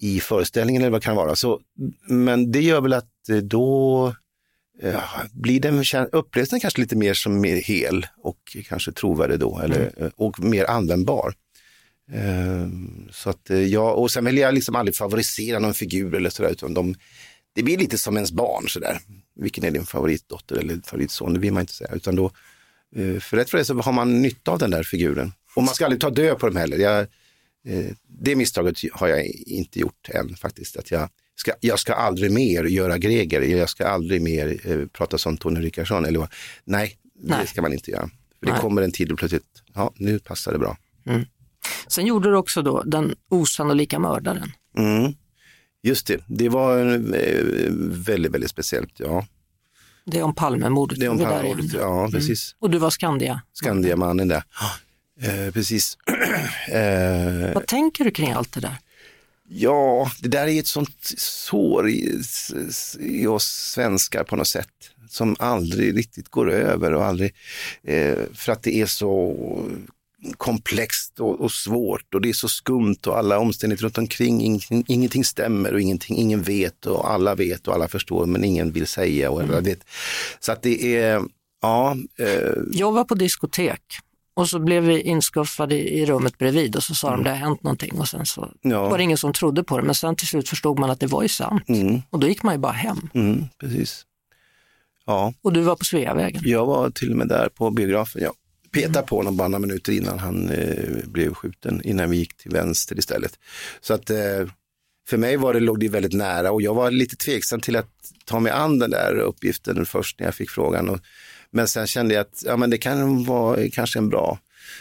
[0.00, 1.36] i föreställningen eller vad det kan vara.
[1.36, 1.60] Så,
[2.08, 4.14] men det gör väl att eh, då
[5.32, 9.92] blir den, upplevs den kanske lite mer som mer hel och kanske trovärdig då, eller,
[9.96, 11.34] eh, och mer användbar.
[12.12, 12.68] Eh,
[13.10, 16.50] så att eh, jag, och sen vill jag liksom aldrig favorisera någon figur eller sådär,
[16.50, 16.94] utan de,
[17.52, 18.98] det blir lite som ens barn sådär.
[19.36, 21.34] Vilken är din favoritdotter eller favoritson?
[21.34, 22.24] Det vill man inte säga, utan då,
[22.96, 25.32] eh, för rätt för det så har man nytta av den där figuren.
[25.54, 26.76] Och man ska aldrig ta död på dem heller.
[26.78, 27.06] Jag,
[28.08, 30.76] det misstaget har jag inte gjort än faktiskt.
[30.76, 35.18] Att jag, ska, jag ska aldrig mer göra Greger, jag ska aldrig mer eh, prata
[35.18, 36.04] som Tony Rickardsson.
[36.04, 36.28] Eller vad.
[36.64, 37.38] Nej, Nej.
[37.42, 38.10] det ska man inte göra.
[38.38, 38.60] För det Nej.
[38.60, 39.44] kommer en tid och plötsligt,
[39.74, 40.76] ja nu passar det bra.
[41.88, 44.52] Sen gjorde du också då Den osannolika mördaren.
[44.78, 45.12] Mm.
[45.82, 47.70] Just det, det var eh,
[48.06, 48.92] väldigt, väldigt speciellt.
[48.96, 49.26] Ja,
[50.04, 51.00] Det är om Palmemordet.
[51.00, 51.64] det är om Palmemordet.
[51.64, 51.84] igen.
[51.84, 51.96] Mm.
[51.98, 52.54] Ja, precis.
[52.58, 53.42] Och du var Skandia.
[53.52, 54.42] Skandiamannen där.
[55.22, 55.98] Eh, precis.
[56.68, 58.76] eh, Vad tänker du kring allt det där?
[59.48, 62.22] Ja, det där är ett sånt sår i,
[62.98, 64.68] i oss svenskar på något sätt.
[65.08, 67.34] Som aldrig riktigt går över och aldrig,
[67.82, 69.36] eh, för att det är så
[70.36, 74.84] komplext och, och svårt och det är så skumt och alla omständigheter runt omkring, ingenting,
[74.88, 78.86] ingenting stämmer och ingenting, ingen vet och alla vet och alla förstår men ingen vill
[78.86, 79.30] säga.
[79.30, 79.80] Och alla vet.
[80.40, 81.22] Så att det är,
[81.62, 83.82] ja, eh, Jag var på diskotek
[84.36, 87.62] och så blev vi inskuffade i rummet bredvid och så sa de det har hänt
[87.62, 88.88] någonting och sen så Ja.
[88.88, 91.06] var det ingen som trodde på det men sen till slut förstod man att det
[91.06, 91.68] var ju sant.
[91.68, 93.08] mm, Och då gick man ju bara hem.
[93.14, 94.02] mm, precis.
[95.06, 95.32] Ja.
[95.42, 96.42] Och du var på Sveavägen.
[96.44, 98.22] Jag var till och med där på biografen.
[98.22, 98.32] Jag
[98.72, 102.50] petade på honom bara några minuter innan han eh, blev skjuten, innan vi gick till
[102.50, 103.38] vänster istället.
[103.80, 104.16] Så att eh,
[105.08, 107.90] för mig var det, låg det väldigt nära och jag var lite tveksam till att
[108.24, 110.88] ta mig an den där uppgiften först när jag fick frågan.
[110.88, 111.00] Och,
[111.56, 114.38] men sen kände jag att ja, men det kan vara kanske en bra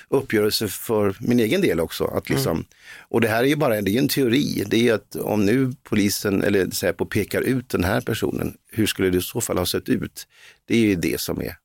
[0.10, 2.06] uppgörelse för min egen del också.
[2.06, 2.66] Att liksom,
[3.00, 4.64] Och det här är ju bara det är en teori.
[4.68, 8.86] Det är ju att om nu polisen eller Säpo pekar ut den här personen, hur
[8.88, 10.28] skulle det i så fall ha sett ut?
[10.66, 11.58] Det är ju det som är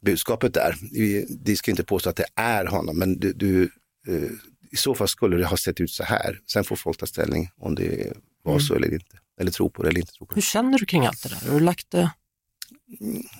[0.00, 0.76] budskapet där.
[1.44, 3.62] Vi, ska inte påstå att det är honom, men du, du,
[4.08, 4.30] eh,
[4.70, 6.40] i så fall skulle det ha sett ut så här.
[6.52, 9.18] Sen får folk ta ställning om det var så eller inte.
[9.40, 10.38] Eller tro på det eller inte tro på det.
[10.38, 11.50] Hur känner du kring allt det där?
[11.50, 12.10] Har du lagt det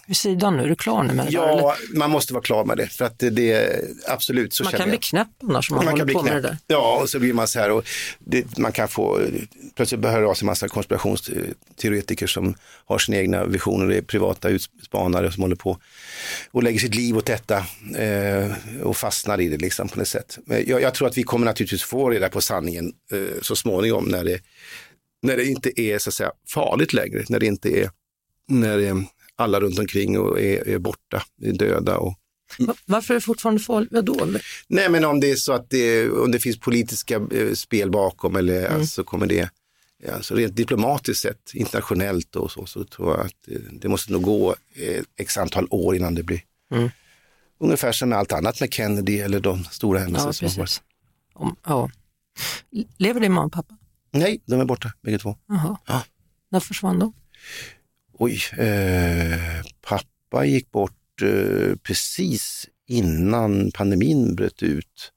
[0.07, 0.63] vid sidan nu?
[0.63, 1.43] Är du klar nu med det där?
[1.49, 1.61] Eller?
[1.63, 2.87] Ja, man måste vara klar med det.
[2.87, 5.03] För att det, det absolut så Man kan bli jag.
[5.03, 6.59] knäpp annars om man, Man håller kan bli på med det knäpp.
[6.67, 6.75] där.
[6.77, 7.85] Ja, och så blir man så här och
[8.19, 9.21] det, man kan få,
[9.77, 15.33] plötsligt behöver av sig massa konspirationsteoretiker som har sina egna visioner, det är privata utspanare
[15.33, 15.79] som håller på
[16.51, 17.57] och lägger sitt liv åt detta
[17.97, 20.39] eh, och fastnar i det liksom på något sätt.
[20.47, 24.05] Men Jag, jag tror att vi kommer naturligtvis få reda på sanningen eh, så småningom
[24.05, 24.41] när det,
[25.23, 27.91] när det inte är så att säga farligt längre, när det inte är,
[28.49, 29.05] när det
[29.38, 32.14] alla runt omkring och är, är borta, är döda och
[32.59, 33.88] Va- Varför är det fortfarande farligt?
[33.92, 34.27] Vadå?
[34.68, 38.37] Nej, men om det är så att det, om det finns politiska eh, spel bakom
[38.37, 38.81] eller Mm.
[38.81, 39.51] alltså kommer det,
[40.12, 44.22] alltså rent diplomatiskt sett, internationellt och så, så tror jag att eh, det måste nog
[44.22, 46.90] gå eh, x antal år innan det blir Mm.
[47.61, 50.83] ungefär som med allt annat med Kennedy eller de stora händelser Ja, som har varit.
[51.35, 51.90] Om, ja.
[52.98, 53.77] Lever din mamma och pappa?
[54.11, 55.37] Nej, de är borta bägge två.
[55.48, 55.77] Jaha.
[55.87, 56.03] Ja.
[56.51, 57.12] När försvann de?
[58.19, 65.13] Oj, eh, pappa gick bort eh, precis innan pandemin bröt ut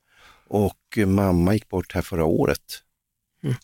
[0.48, 2.84] och mamma gick bort här förra året.
[3.44, 3.56] Mm.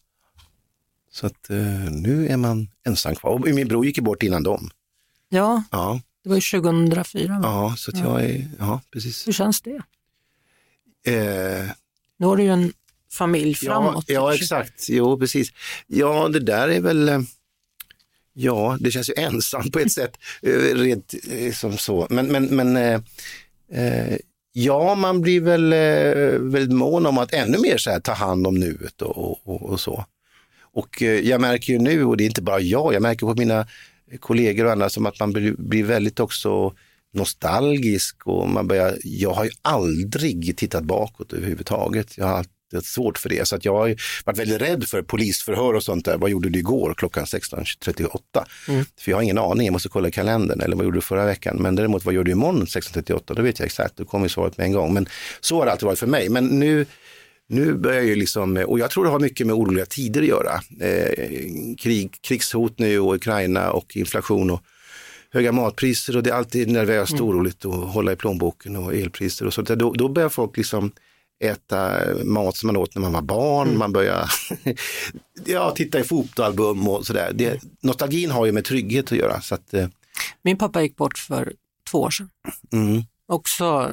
[1.11, 3.31] Så att eh, nu är man ensam kvar.
[3.31, 4.69] Och min bror gick bort innan dem.
[5.29, 7.27] Ja, Ja, det var ju 2004.
[7.39, 7.39] va?
[7.43, 9.27] ja så att jag är, ja precis.
[9.27, 9.81] Hur känns det?
[11.11, 11.69] Eh,
[12.17, 12.73] Nu har du ju en
[13.11, 14.05] familj Ja, framåt.
[14.07, 14.89] ja, exakt.
[14.89, 15.49] Jo, precis.
[15.87, 17.19] Ja, det där är väl, eh,
[18.37, 22.07] ja, det känns ju ensamt på ett sätt, eh, rent eh, som så.
[22.09, 23.01] Men, men, men eh,
[23.71, 24.17] eh,
[24.53, 28.47] ja, man blir väl eh, väldigt mån om att ännu mer så här, ta hand
[28.47, 30.05] om nuet och, och, och, och så.
[30.61, 33.35] Och eh, jag märker ju nu, och det är inte bara jag, jag märker på
[33.35, 33.67] mina
[34.19, 36.73] kollegor och andra som att man blir, blir väldigt också
[37.13, 42.17] nostalgisk och man börjar, jag har ju aldrig tittat bakåt överhuvudtaget.
[42.17, 43.47] Jag har alltid haft svårt för det.
[43.47, 46.17] Så att jag har varit väldigt rädd för polisförhör och sånt där.
[46.17, 48.45] Vad gjorde du igår klockan 16.38?
[48.67, 48.85] Mm.
[48.99, 50.61] För jag har ingen aning, jag måste kolla kalendern.
[50.61, 51.57] Eller vad gjorde du förra veckan?
[51.59, 53.35] Men däremot vad gör du imorgon 16.38?
[53.35, 54.93] Då vet jag exakt, då kommer svaret med en gång.
[54.93, 55.07] Men
[55.39, 56.29] så har det alltid varit för mig.
[56.29, 56.85] Men nu
[57.49, 60.53] nu börjar ju liksom, och jag tror det har mycket med oroliga tider att göra.
[60.79, 64.61] Eh, krig, krigshot nu och Ukraina och inflation och
[65.31, 69.45] höga matpriser och det är alltid nervöst och oroligt att hålla i plånboken och elpriser
[69.45, 69.67] och sånt.
[69.67, 70.91] Då, då börjar folk liksom
[71.39, 74.29] äta mat som man åt när man var barn, man börjar
[75.45, 77.31] ja, titta i fotoalbum och sådär.
[77.33, 79.41] Det, nostalgin har ju med trygghet att göra.
[79.41, 79.87] Så att, eh,
[80.41, 81.53] Min pappa gick bort för
[81.91, 82.29] två år sedan.
[82.73, 83.91] mm, Också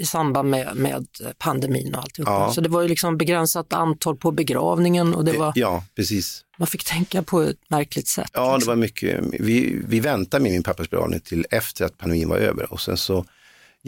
[0.00, 1.06] i samband med, med
[1.38, 2.32] pandemin och alltihopa.
[2.32, 2.52] Ja.
[2.52, 6.44] Så det var ju liksom begränsat antal på begravningen och det var, ja, precis.
[6.58, 8.30] man fick tänka på ett märkligt sätt.
[8.32, 8.70] Ja, det liksom.
[8.70, 9.20] var mycket.
[9.32, 12.96] Vi, vi väntade med min pappas begravning till efter att pandemin var över och sen
[12.96, 13.24] så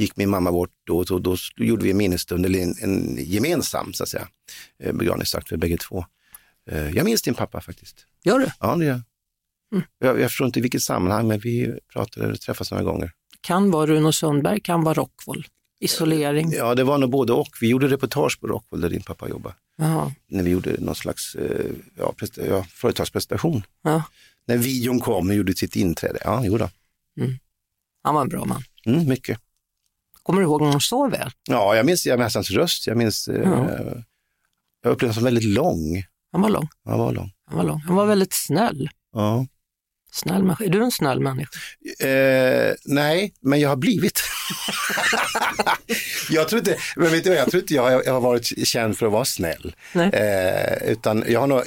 [0.00, 3.16] gick min mamma bort då och då, då gjorde vi en minnesstund, eller en, en
[3.24, 4.28] gemensam så att säga,
[4.82, 6.04] eh, begravningsakt för bägge två.
[6.70, 8.06] Eh, Jag minns din pappa faktiskt.
[8.24, 8.46] Gör du?
[8.60, 9.02] Ja, det gör jag.
[9.74, 9.84] Mm.
[9.98, 10.20] jag.
[10.20, 13.12] Jag förstår inte i vilket sammanhang, men vi pratade och träffades några gånger.
[13.40, 15.46] Kan vara Runo Sundberg, kan vara Rockwool.
[15.80, 16.52] Isolering.
[16.52, 17.48] Ja, det var nog både och.
[17.60, 19.54] Vi gjorde reportage på Rockwool där din pappa jobbade.
[19.76, 20.12] Jaha.
[20.26, 21.66] När vi gjorde någon slags eh,
[21.98, 23.62] ja, ja, företagspresentation.
[23.82, 24.02] Ja.
[24.46, 26.18] När videon kom och gjorde sitt inträde.
[26.24, 26.70] Ja, jo då.
[28.02, 28.62] Han var en bra man.
[28.86, 29.38] Mm, mycket.
[30.30, 31.30] Kommer du ihåg honom så väl?
[31.48, 32.86] Ja, jag minns, jag minns hans röst.
[32.86, 33.68] Jag minns, eh, Ja.
[34.82, 36.04] jag upplevde honom som väldigt lång.
[36.32, 36.68] Han var lång.
[36.84, 37.30] Han var lång.
[37.46, 37.80] Han var lång.
[37.86, 38.90] Han var väldigt snäll.
[39.12, 39.46] Ja.
[40.12, 40.64] Snäll människa.
[40.64, 41.50] Är du en snäll människa?
[42.06, 44.22] Eh, nej, men jag har blivit.
[46.30, 49.06] jag tror inte, men vet du jag tror inte jag, jag har varit känd för
[49.06, 49.74] att vara snäll.
[49.92, 50.10] Nej.
[50.12, 51.62] Eh, utan jag har nog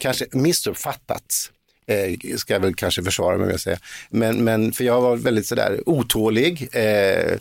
[0.00, 1.50] kanske missuppfattats.
[1.90, 3.78] Eh, ska jag väl kanske försvara mig med att säga.
[4.10, 7.38] Men, men för jag var väldigt sådär otålig, eh,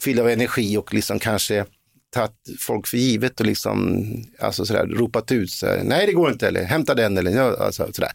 [0.00, 1.64] fylld av energi och liksom kanske
[2.10, 4.04] tagit folk för givet och liksom
[4.38, 7.92] alltså sådär, ropat ut, sådär, nej det går inte, eller hämta den, eller ja, alltså,
[7.92, 8.12] sådär.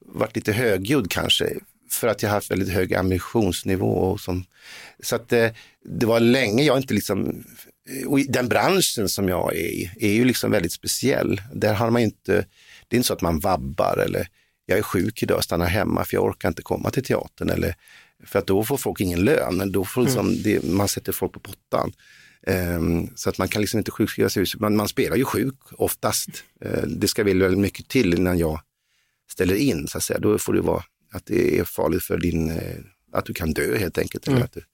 [0.00, 1.54] Varit lite högljudd kanske,
[1.90, 3.92] för att jag haft väldigt hög ambitionsnivå.
[3.92, 4.44] Och som,
[5.02, 5.48] så att eh,
[5.84, 7.44] det var länge jag inte liksom,
[8.06, 11.40] och den branschen som jag är i, är ju liksom väldigt speciell.
[11.54, 12.46] Där har man ju inte,
[12.88, 14.28] det är inte så att man vabbar eller
[14.72, 17.50] jag är sjuk idag, stannar hemma för jag orkar inte komma till teatern.
[17.50, 17.74] Eller,
[18.26, 21.40] för att då får folk ingen lön, då får liksom, det, man sätter folk på
[21.40, 21.92] pottan.
[22.46, 24.60] Ehm, så att man kan liksom inte sjukskriva sig ut.
[24.60, 26.28] Man, man spelar ju sjuk oftast.
[26.60, 28.60] Eh, det ska väl väldigt mycket till innan jag
[29.30, 30.18] ställer in, så att säga.
[30.18, 30.82] Då får det vara
[31.12, 32.76] att det är farligt för din, eh,
[33.12, 34.28] att du kan dö helt enkelt.
[34.28, 34.64] Eller att du,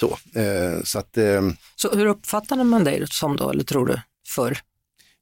[0.00, 4.00] så, eh, så att, eh, Så hur uppfattade man dig som då, eller tror du,
[4.26, 4.58] förr?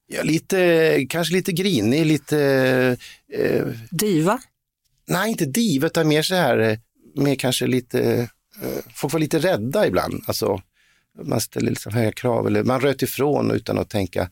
[0.07, 2.39] Ja, lite, kanske lite grinig, lite,
[3.33, 4.41] eh, Diva?
[5.09, 6.79] nej inte div, utan mer så här, eh,
[7.17, 8.29] mer kanske lite,
[8.63, 10.25] eh, folk var lite rädda ibland.
[10.27, 10.61] Alltså,
[11.23, 14.31] man ställer liksom höga krav eller man röt ifrån utan att tänka.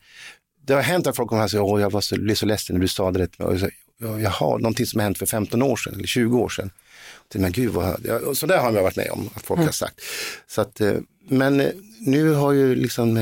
[0.65, 2.73] Det har hänt att folk kommer och säger, åh jag var så, blev så ledsen
[2.75, 3.35] när du sa det rätt.
[3.39, 6.39] Och jag säger, "Ja, Jaha, någonting som har hänt för 15 år sedan eller 20
[6.39, 6.71] år sedan.
[7.13, 9.61] Och Men gud, vad, ja, och så där har jag varit med om att folk
[9.61, 10.01] har sagt.
[10.47, 10.93] Så att, eh,
[11.29, 13.17] men nu har ju liksom,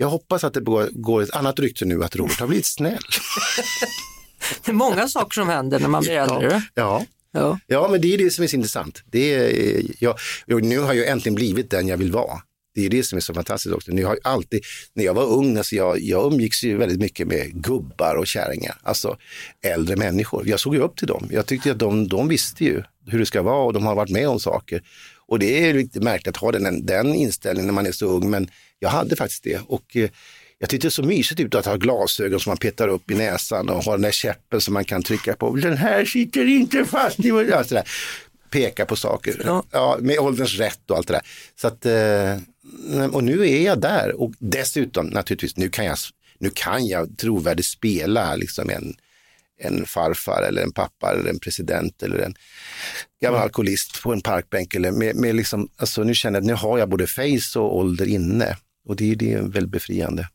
[0.00, 0.60] jag hoppas att det
[0.90, 2.98] går, ett annat rykte nu att Robert har blivit snäll.
[4.64, 6.62] Det är många saker som händer när man blir äldre.
[6.74, 7.06] Ja.
[7.32, 7.58] Ja.
[7.66, 9.02] Ja, men det är det som är så intressant.
[9.10, 12.42] Det är, jag, jag, nu har jag äntligen blivit den jag vill vara.
[12.74, 13.92] Det är det som är så fantastiskt också.
[13.92, 17.26] Nu har jag alltid, när jag var ung, alltså jag, jag umgicks ju väldigt mycket
[17.26, 19.16] med gubbar och kärringar, alltså
[19.62, 20.48] äldre människor.
[20.48, 21.28] Jag såg ju upp till dem.
[21.30, 24.10] Jag tyckte att de, de visste ju hur det ska vara och de har varit
[24.10, 24.82] med om saker.
[25.26, 28.30] Och det är lite märkligt att ha den, den inställningen när man är så ung,
[28.30, 28.50] men
[28.82, 29.60] jag hade faktiskt det.
[29.66, 30.10] Och eh,
[30.58, 33.68] jag tyckte det så mysigt ut att ha glasögon som man petar upp i näsan
[33.68, 35.56] och ha den där käppen som man kan trycka på.
[35.56, 37.28] Den här sitter inte fast i...
[37.64, 37.88] Sådär.
[38.50, 39.42] Peka på saker.
[39.44, 39.64] Ja.
[39.70, 39.98] Ja.
[40.00, 41.22] med ålderns rätt och allt det där.
[41.60, 45.96] Så att, eh, och nu är jag där och dessutom naturligtvis, nu kan jag,
[46.38, 48.94] nu kan jag trovärdigt spela liksom en,
[49.60, 52.34] en farfar eller en pappa eller en president eller en
[53.22, 53.42] gammal Mm.
[53.44, 54.74] alkoholist på en parkbänk.
[54.74, 57.76] Eller med, med liksom, alltså nu känner jag att nu har jag både face och
[57.76, 58.56] ålder inne
[58.88, 60.28] och det, det är väldigt befriande.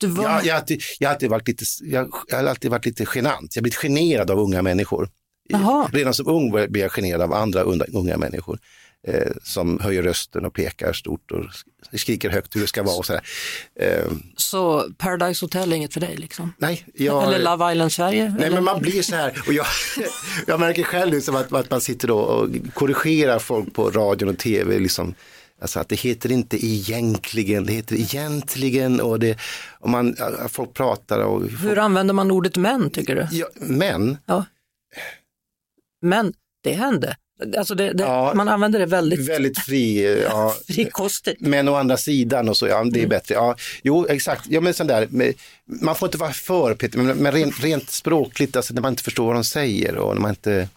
[0.00, 0.24] Du var...
[0.24, 3.06] Jag, jag, har alltid, jag, har alltid varit lite, jag, jag har alltid varit lite
[3.14, 3.56] genant.
[3.56, 5.08] Jag har blivit generad av unga människor.
[5.48, 5.88] Jaha.
[5.92, 8.58] Redan som ung blev jag generad av andra unga, människor
[9.08, 12.96] eh, som höjer rösten och pekar stort och sk- skriker högt hur det ska vara.
[12.96, 13.22] Och sådär.
[13.80, 14.04] Eh,
[14.36, 16.52] Så Paradise Hotel är inget för dig liksom?
[16.58, 18.34] nej, jag, Eller Love Island Sverige?
[18.38, 18.54] Nej, eller?
[18.56, 19.66] men man blir så här, och jag,
[20.46, 24.78] jag märker själv liksom att, att man sitter och korrigerar folk på radion och tv.
[24.78, 25.14] Liksom,
[25.60, 29.38] alltså att det heter inte egentligen, det heter egentligen och, det,
[29.78, 30.16] och man,
[30.48, 33.26] folk pratar och Hur använder man ordet män tycker du?
[33.36, 34.44] ja, men Ja.
[36.02, 36.32] Men
[36.64, 37.16] det hände.
[37.58, 38.32] Alltså det, det, Ja.
[38.34, 41.40] man använder det väldigt väldigt fri, ja, frikostigt.
[41.40, 43.08] men å andra sidan och så, ja det är Mm.
[43.08, 43.34] bättre.
[43.34, 45.08] Ja, jo, exakt, ja, men sån där,
[45.82, 49.02] man får inte vara för Peter, men, men rent, rent språkligt, alltså när man inte
[49.02, 50.68] förstår vad de säger och när man inte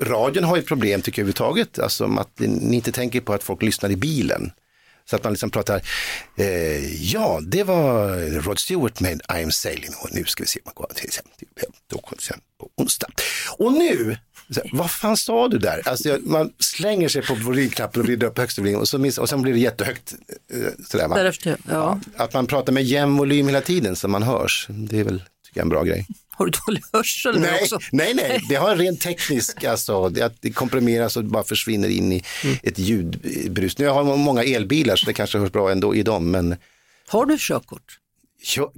[0.00, 3.62] Radion har ju problem tycker jag överhuvudtaget, alltså att ni inte tänker på att folk
[3.62, 4.50] lyssnar i bilen.
[5.10, 5.82] Så att man liksom pratar,
[6.36, 10.60] eh, ja det var Rod Stewart med I am sailing och nu ska vi se,
[10.64, 11.24] man går till sen
[12.60, 13.08] på onsdag.
[13.58, 14.16] Och nu,
[14.54, 15.88] så, vad fan sa du där?
[15.88, 19.18] Alltså, jag- man slänger sig på volymknappen och vrider upp högsta volym och, så miss,
[19.18, 20.14] och sen blir det jättehögt.
[20.54, 21.08] eh, Sådär?
[21.08, 22.00] Därefter, ja.
[22.16, 25.60] Att man pratar med jämn volym hela tiden så man hörs, det är väl tycker
[25.60, 26.06] jag, en bra grej.
[26.38, 27.78] Har du dålig hörsel Nej, också?
[27.92, 32.12] nej, nej, det har en rent teknisk, alltså, det, det komprimeras och bara försvinner in
[32.12, 32.56] i Mm.
[32.62, 33.78] ett ljudbrus.
[33.78, 36.56] Nu har jag många elbilar så det kanske hörs bra ändå i dem, men
[37.08, 37.98] Har du körkort?
[38.56, 38.72] Ja,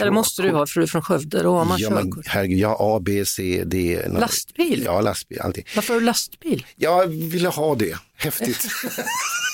[0.00, 1.42] Eller måste du ha för du är från Skövde?
[1.42, 2.26] Då har man ja, men, körkort.
[2.26, 4.02] herregud, ja, A, B, C, D.
[4.08, 4.82] nå- Lastbil?
[4.84, 5.64] Ja, lastbil, allting.
[5.74, 6.66] Varför har du lastbil?
[6.76, 8.66] Jag ville ha det, häftigt.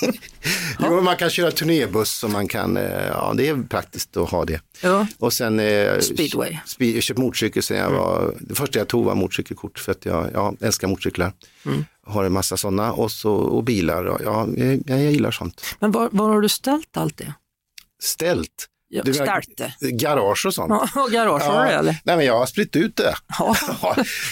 [0.79, 4.29] jo, men man kan köra turnébuss och man kan, eh, ja det är praktiskt att
[4.29, 4.61] ha det.
[4.81, 5.07] Ja.
[5.17, 6.57] Och sen eh, Speedway.
[6.65, 10.05] Spe, jag köpte motorcykel sen jag var, det första jag tog var motorcykelkort för att
[10.05, 11.33] jag ja, älskar motorcyklar.
[11.65, 11.85] Mm.
[12.05, 15.61] Har en massa sådana och, så, och bilar, och, ja, jag, jag gillar sånt.
[15.79, 17.33] Men var, var har du ställt allt det?
[18.01, 18.67] Ställt.
[18.91, 19.13] Ja, Du
[19.57, 19.91] det.
[19.91, 20.89] Garage och sånt.
[20.95, 21.97] Ja, garage har du eller?
[22.03, 23.15] Nej men jag har spritt ut det.
[23.39, 23.55] Ja.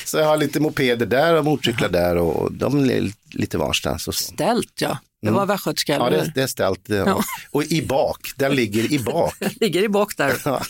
[0.05, 4.07] så jag har lite mopeder där och motorcyklar där och de är lite varstans.
[4.07, 4.15] Och.
[4.15, 4.97] Ställt ja.
[5.21, 6.89] Det var västgötska Ja, det, det är ställt.
[6.89, 7.23] Ja.
[7.51, 9.35] Och i bak, den ligger i bak.
[9.59, 10.33] Ligger i bak där.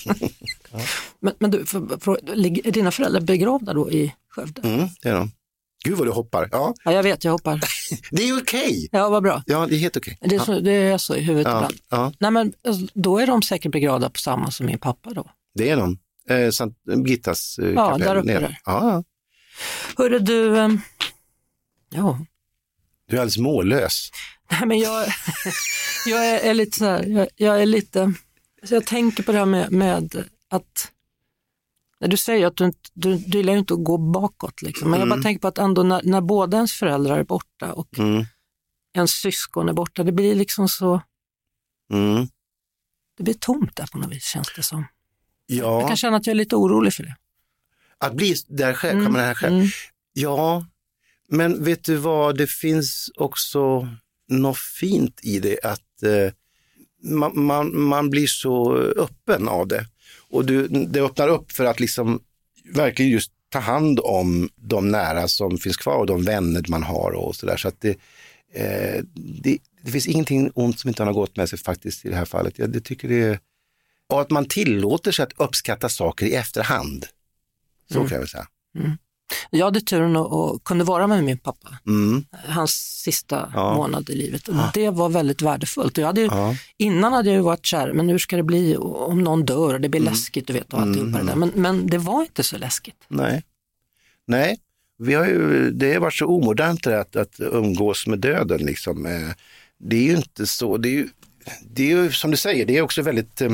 [1.20, 4.62] Men, men du, för, för, ligger- är dina föräldrar begravda då i Skövde?
[4.62, 5.32] Mm, det är de.
[5.86, 6.50] Gud vad du hoppar.
[6.52, 7.60] Ja, Ja, jag vet, jag hoppar.
[8.12, 8.88] det är okej.
[8.92, 9.44] Ja, vad bra.
[9.46, 10.18] Ja, det är helt okej.
[10.22, 11.76] Det är, så, det är så i huvudet Ja, ibland.
[11.90, 15.30] ja, Nej, men alltså, då är de säkert begravda på samma som min pappa då.
[15.56, 15.98] det är de.
[16.30, 18.40] Eh, Sankt Birgittas eh, Ja, kapell där uppe nere.
[18.40, 18.58] där.
[18.66, 19.04] Ja, ja.
[19.98, 20.82] Hörru du, ehm,
[21.90, 22.20] ja,
[23.10, 24.10] Du är alldeles mållös.
[24.52, 25.08] Nej, men jag,
[26.06, 28.14] jag är, är lite så här, jag, jag är lite,
[28.64, 29.98] så jag tänker på det här med, med
[30.50, 30.92] att,
[32.00, 34.92] när du säger att du, du, du gillar ju inte att gå bakåt, liksom.
[34.92, 38.00] men jag bara tänker på att ändå när, när båda ens föräldrar är borta och
[38.00, 38.26] Mm.
[38.94, 41.02] ens syskon är borta, det blir liksom så,
[41.94, 42.28] Mm.
[43.18, 44.86] det blir tomt där på något vis känns det som.
[45.46, 47.16] Jag Ja, kan känna att jag är lite orolig för det.
[47.98, 49.56] att bli där själv, Mm, där själv.
[49.56, 49.68] mm.
[50.14, 50.66] Ja,
[51.30, 53.88] men vet du vad, det finns också
[54.28, 56.34] något fint i det att eh,
[57.04, 59.86] man, man, man blir så öppen av det.
[60.30, 62.20] Och du, det öppnar upp för att liksom
[62.74, 67.12] verkligen just ta hand om de nära som finns kvar och de vänner man har
[67.12, 67.58] och så där.
[67.58, 67.98] Så att det,
[68.54, 69.04] eh,
[69.44, 72.26] det, det finns ingenting ont som inte har gått med sig faktiskt i det här
[72.26, 72.60] fallet.
[72.60, 73.40] Jag det tycker det är,
[74.10, 77.06] och att man tillåter sig att uppskatta saker i efterhand.
[77.92, 78.08] Så Mm.
[78.10, 78.48] kan jag väl säga.
[79.50, 82.26] Jag hade turen att, att kunna vara med min pappa, Mm.
[82.48, 82.72] hans
[83.04, 83.76] sista Ja.
[83.76, 84.48] månad i livet.
[84.48, 85.98] Och Det var väldigt värdefullt.
[85.98, 86.56] Och jag hade ju, Ja.
[86.78, 89.82] Innan hade jag ju varit kär, men hur ska det bli om någon dör och
[89.82, 91.36] det blir läskigt du vet, och alltihopa det där.
[91.36, 92.96] Men, men det var inte så läskigt.
[93.08, 93.44] Nej.
[94.28, 94.58] Nej,
[95.00, 98.58] vi har ju, det har varit så omodernt det att, att umgås med döden.
[98.66, 99.06] Liksom.
[99.06, 99.30] Eh,
[99.78, 101.08] Det är ju inte så, det är ju,
[101.70, 103.50] det är ju som du säger, det är också väldigt eh,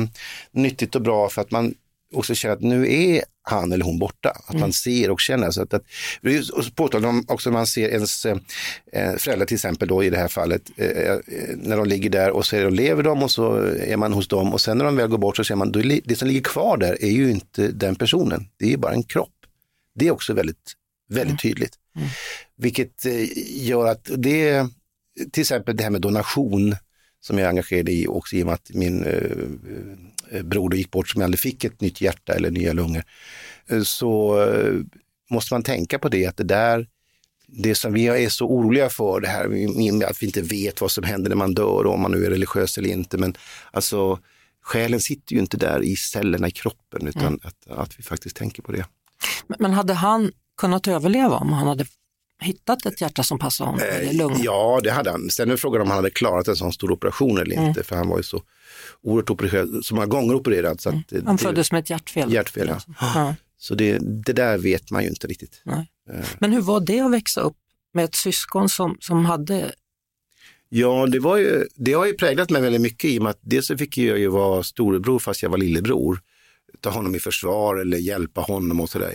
[0.52, 1.74] nyttigt och bra för att man
[2.14, 4.32] också känner att nu är han eller hon borta.
[4.46, 5.50] Att man ser och känner.
[5.50, 5.82] Så att, att,
[6.22, 8.36] det är påtagligt om också man ser ens eh,
[9.18, 11.18] föräldrar till exempel då i det här fallet, eh, eh,
[11.56, 14.60] när de ligger där och så lever de och så är man hos dem och
[14.60, 17.04] sen när de väl går bort så ser man, då det som ligger kvar där
[17.04, 19.30] är ju inte den personen, det är ju bara en kropp.
[19.94, 20.72] Det är också väldigt,
[21.08, 21.78] väldigt tydligt.
[22.56, 23.28] Vilket eh,
[23.66, 24.66] gör att det,
[25.32, 26.76] till exempel det här med donation
[27.20, 30.90] som jag är engagerad i också i och med att min eh, eh, broder gick
[30.90, 33.02] bort som aldrig fick ett nytt hjärta eller nya lungor.
[33.66, 34.74] Eh, så eh,
[35.30, 36.88] måste man tänka på det att det där,
[37.46, 39.48] det som vi är så oroliga för, det här
[39.98, 42.30] med att vi inte vet vad som händer när man dör om man nu är
[42.30, 43.34] religiös eller inte, men
[43.70, 44.18] alltså
[44.62, 47.40] själen sitter ju inte där i cellerna i kroppen utan mm.
[47.42, 48.86] att, att vi faktiskt tänker på det.
[49.58, 51.86] Men hade han kunnat överleva om han hade
[52.42, 53.86] hittat ett hjärta som passade honom?
[53.90, 55.30] Eh, ja, det hade han.
[55.30, 57.68] Sen är frågan om han hade klarat en sån stor operation eller mm.
[57.68, 58.42] inte, för han var ju så
[59.02, 60.80] oerhört opererad, så många gånger opererad.
[60.80, 61.02] Så mm.
[61.26, 62.32] Han föddes med ett hjärtfel?
[62.32, 62.94] Hjärtfel, ja.
[63.00, 63.34] ja.
[63.58, 65.62] Så det, det, där vet man ju inte riktigt.
[65.64, 65.90] Nej.
[66.10, 66.26] Eh.
[66.38, 67.56] Men hur var det att växa upp
[67.92, 69.72] med ett syskon som, som hade
[70.68, 73.38] Ja, det, var ju, det har ju präglat mig väldigt mycket i och med att
[73.40, 76.20] dels så fick jag ju vara storebror fast jag var lillebror.
[76.84, 79.12] Ta honom i försvar eller hjälpa honom och sådär.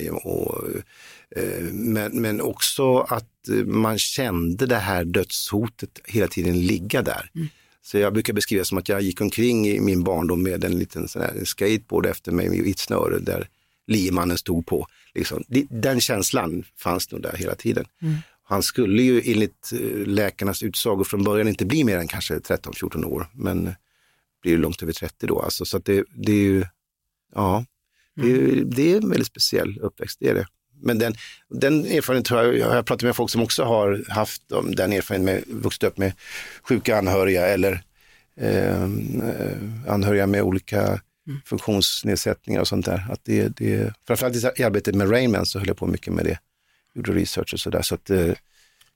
[1.35, 7.31] Eh, men, men också att man kände det här dödshotet hela tiden ligga där.
[7.35, 7.47] Mm.
[7.81, 11.07] Så jag brukar beskriva som att jag gick omkring i min barndom med en liten
[11.07, 13.47] sån här skateboard efter mig med ett snöre där
[13.87, 14.87] liemannen stod på.
[15.13, 15.43] Liksom.
[15.69, 17.85] Den känslan fanns nog där hela tiden.
[18.01, 18.15] Mm.
[18.43, 23.05] Han skulle ju enligt eh, läkarnas utsagor från början inte bli mer än kanske 13-14
[23.05, 23.75] år, men
[24.41, 25.39] blir långt över 30 då.
[25.39, 26.65] Alltså, så det, det, är ju,
[27.35, 27.65] ja,
[28.15, 28.69] det är, mm.
[28.69, 30.45] det är en väldigt speciell uppväxt, det är det.
[30.81, 31.13] Men den,
[31.49, 35.25] den erfarenheten tror jag, jag har pratat med folk som också har haft den erfarenheten
[35.25, 36.13] med vuxit upp med
[36.63, 37.83] sjuka anhöriga eller
[38.37, 41.41] ehm, eh, anhöriga med olika mm.
[41.45, 43.07] funktionsnedsättningar och sånt där.
[43.11, 46.39] Att det, det, framförallt i arbetet med Rainman så höll jag på mycket med det
[46.93, 47.81] gjorde research och sådär.
[47.81, 48.35] Så att det, eh,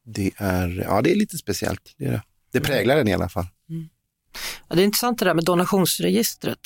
[0.05, 1.93] det, är, ja, det är lite speciellt.
[1.97, 2.21] Det, är det.
[2.51, 3.45] det präglar den i alla fall.
[3.69, 3.89] Mm.
[4.67, 6.59] Ja, det är intressant det där med donationsregistret.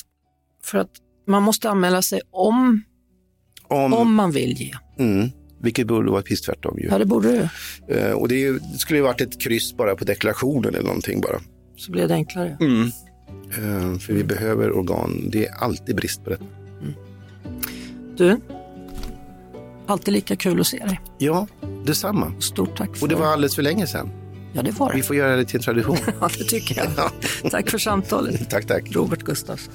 [0.64, 0.92] För att
[1.28, 2.84] man måste anmäla sig om,
[3.68, 4.74] om, om man vill ge.
[5.00, 5.30] Mm.
[5.62, 6.78] Vilket borde vara precis tvärtom.
[6.80, 6.88] Ju.
[6.88, 7.50] Ja, det borde det.
[7.96, 11.22] Uh, och det, ju, det, skulle ju varit ett kryss bara på deklarationen eller någonting
[11.22, 11.40] bara.
[11.76, 12.58] Så blir det enklare.
[12.60, 12.84] Mm.
[12.84, 15.30] Uh, för vi behöver organ.
[15.32, 16.46] Det är alltid brist på detta.
[16.82, 16.94] Mm.
[18.18, 18.40] Du,
[19.88, 21.02] Alltid lika kul att se dig.
[21.18, 21.48] Ja,
[21.86, 22.34] detsamma.
[22.40, 22.96] Stort tack.
[22.96, 23.04] För...
[23.04, 24.12] Och det var alldeles för länge sedan.
[24.54, 24.96] Ja, det var det.
[24.96, 25.98] Vi får göra det till en tradition.
[26.22, 27.12] ja, det tycker jag.
[27.52, 28.50] tack för samtalet.
[28.50, 28.96] tack, tack.
[28.96, 29.74] Robert Gustafsson.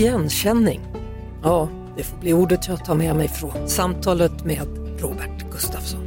[0.00, 0.80] Igenkänning.
[1.42, 4.66] Ja, det får bli ordet jag tar med mig från samtalet med
[4.98, 6.00] Robert Gustafsson.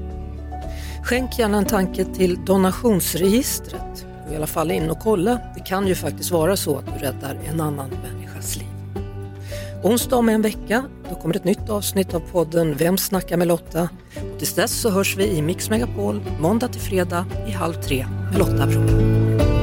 [1.03, 4.05] Skänk gärna en tanke till donationsregistret.
[4.27, 5.39] Gå i alla fall in och kolla.
[5.55, 8.67] Det kan ju faktiskt vara så att du räddar en annan människas liv.
[9.83, 13.89] Onsdag om en vecka då kommer ett nytt avsnitt av podden Vem snackar med Lotta?
[14.33, 18.05] Och tills dess så hörs vi i Mix Megapol måndag till fredag i halv tre
[18.31, 19.62] med Lotta Bromé.